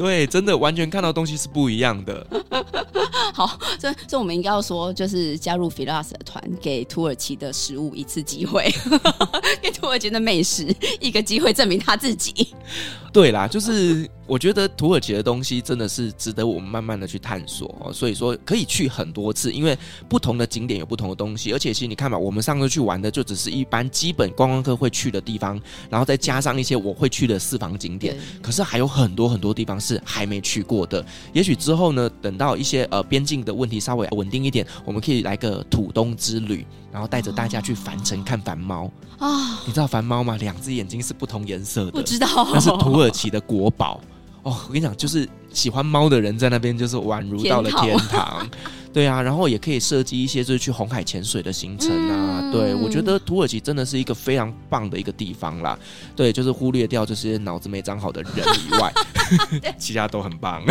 [0.00, 2.26] 对，真的完全看到东西是不一样的。
[3.34, 8.72] 好，这这我们应该要说，就是加入 Firas 的团，给土耳其的食物一次机会，
[9.60, 12.54] 给土耳其的美食一个机会，证明他自己。
[13.12, 17.92] 对啦，就是我觉得土耳其的东西真的是值得我们慢慢的去探索哦。
[17.92, 19.76] 所以说可以去很多次，因为
[20.08, 21.52] 不同的景点有不同的东西。
[21.52, 28.16] 而且其实你看嘛，我们上次去玩的就只是一般基本观光客会去的地方，然后再加上一些我会去的私房景点。
[28.40, 31.04] 可是还有很多很多地方是还没去过的。
[31.32, 39.60] 也许之后呢，等到一些呃边境的问题稍微稳定一点，我们可以来个土东之旅，然后带着大家去凡城看繁猫啊。
[39.66, 40.36] 你知道繁猫吗？
[40.36, 44.00] 两只眼睛是不同颜色的，不知道，那是土耳其的国宝
[44.42, 44.56] 哦。
[44.66, 48.48] 我跟你讲，就是喜欢猫的人在那边就是宛如到了天堂，
[48.92, 49.20] 对啊。
[49.20, 52.40] 然后也可以设计一些就是去红海潜水的行程啊。
[52.42, 55.78] 嗯、对，我觉得土耳其真的是一个非常棒的一个地方啦。
[56.14, 58.32] 对，就是忽略掉这些脑子没长好的人
[58.68, 58.92] 以外，
[59.78, 60.62] 其他都很棒。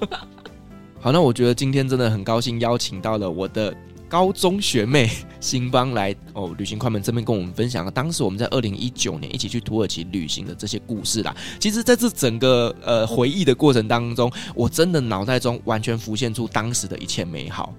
[1.00, 3.74] 好，那我觉得今天真的很高兴邀请到了我的。
[4.08, 11.34] 高中学妹 新邦来哦，旅行快门这边跟我们分享了当时我们在二零一九年一起去土耳其旅行的这些故事啦。
[11.60, 17.74] 其实，在这整个呃回忆的过程当中，我真的脑袋中完全浮现出当时的一切美好。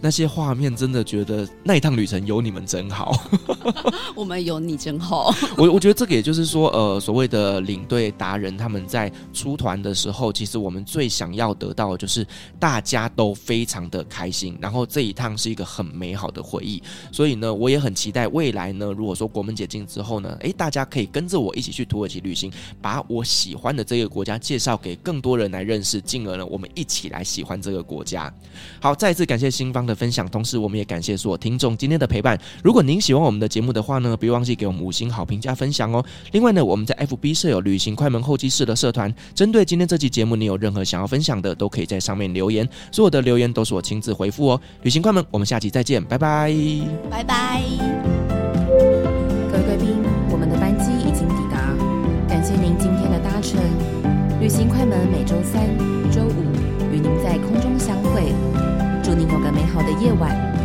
[0.00, 3.12] 那些画面真的觉得那一趟旅程有你们真好，
[4.16, 5.34] 我们有你真好。
[5.56, 12.26] 我我觉得这个也就是说，呃，所谓的领队达人他们在出团的时候，其实我们最想要得到的就是
[12.58, 16.82] 大家都非常的开心，然后这一趟是一个很美好的回忆。
[17.12, 28.32] 所以呢，我也很期待未来呢，如果说国门解禁之后呢，诶，大家可以跟着我一起去土耳其旅行，把我喜欢的这个国家介绍给更多人来认识，进而呢，我们一起来喜欢这个国家。
[28.80, 32.38] 好，再一次感谢新邦的分享，同时我们也感谢所有听众今天的陪伴。
[32.62, 36.04] 如果您喜欢我们的节目的话呢，别忘记给我们五星好评加分享哦。
[36.30, 44.60] 另外呢，我们在 FB 设有旅行快门候机室的社团，针对今天这期节目，你有任何想要分享的，都可以在上面留言，所有的留言都是我亲自回复哦。
[44.82, 46.54] 旅行快门，我们下期再见，拜拜，
[47.10, 47.62] 拜拜。
[49.50, 49.96] 各位贵宾，
[50.30, 51.74] 我们的班机已经抵达，
[52.28, 53.60] 感谢您今天的搭乘。
[54.40, 55.68] 旅行快门每周三、
[59.82, 60.59] 的夜晚，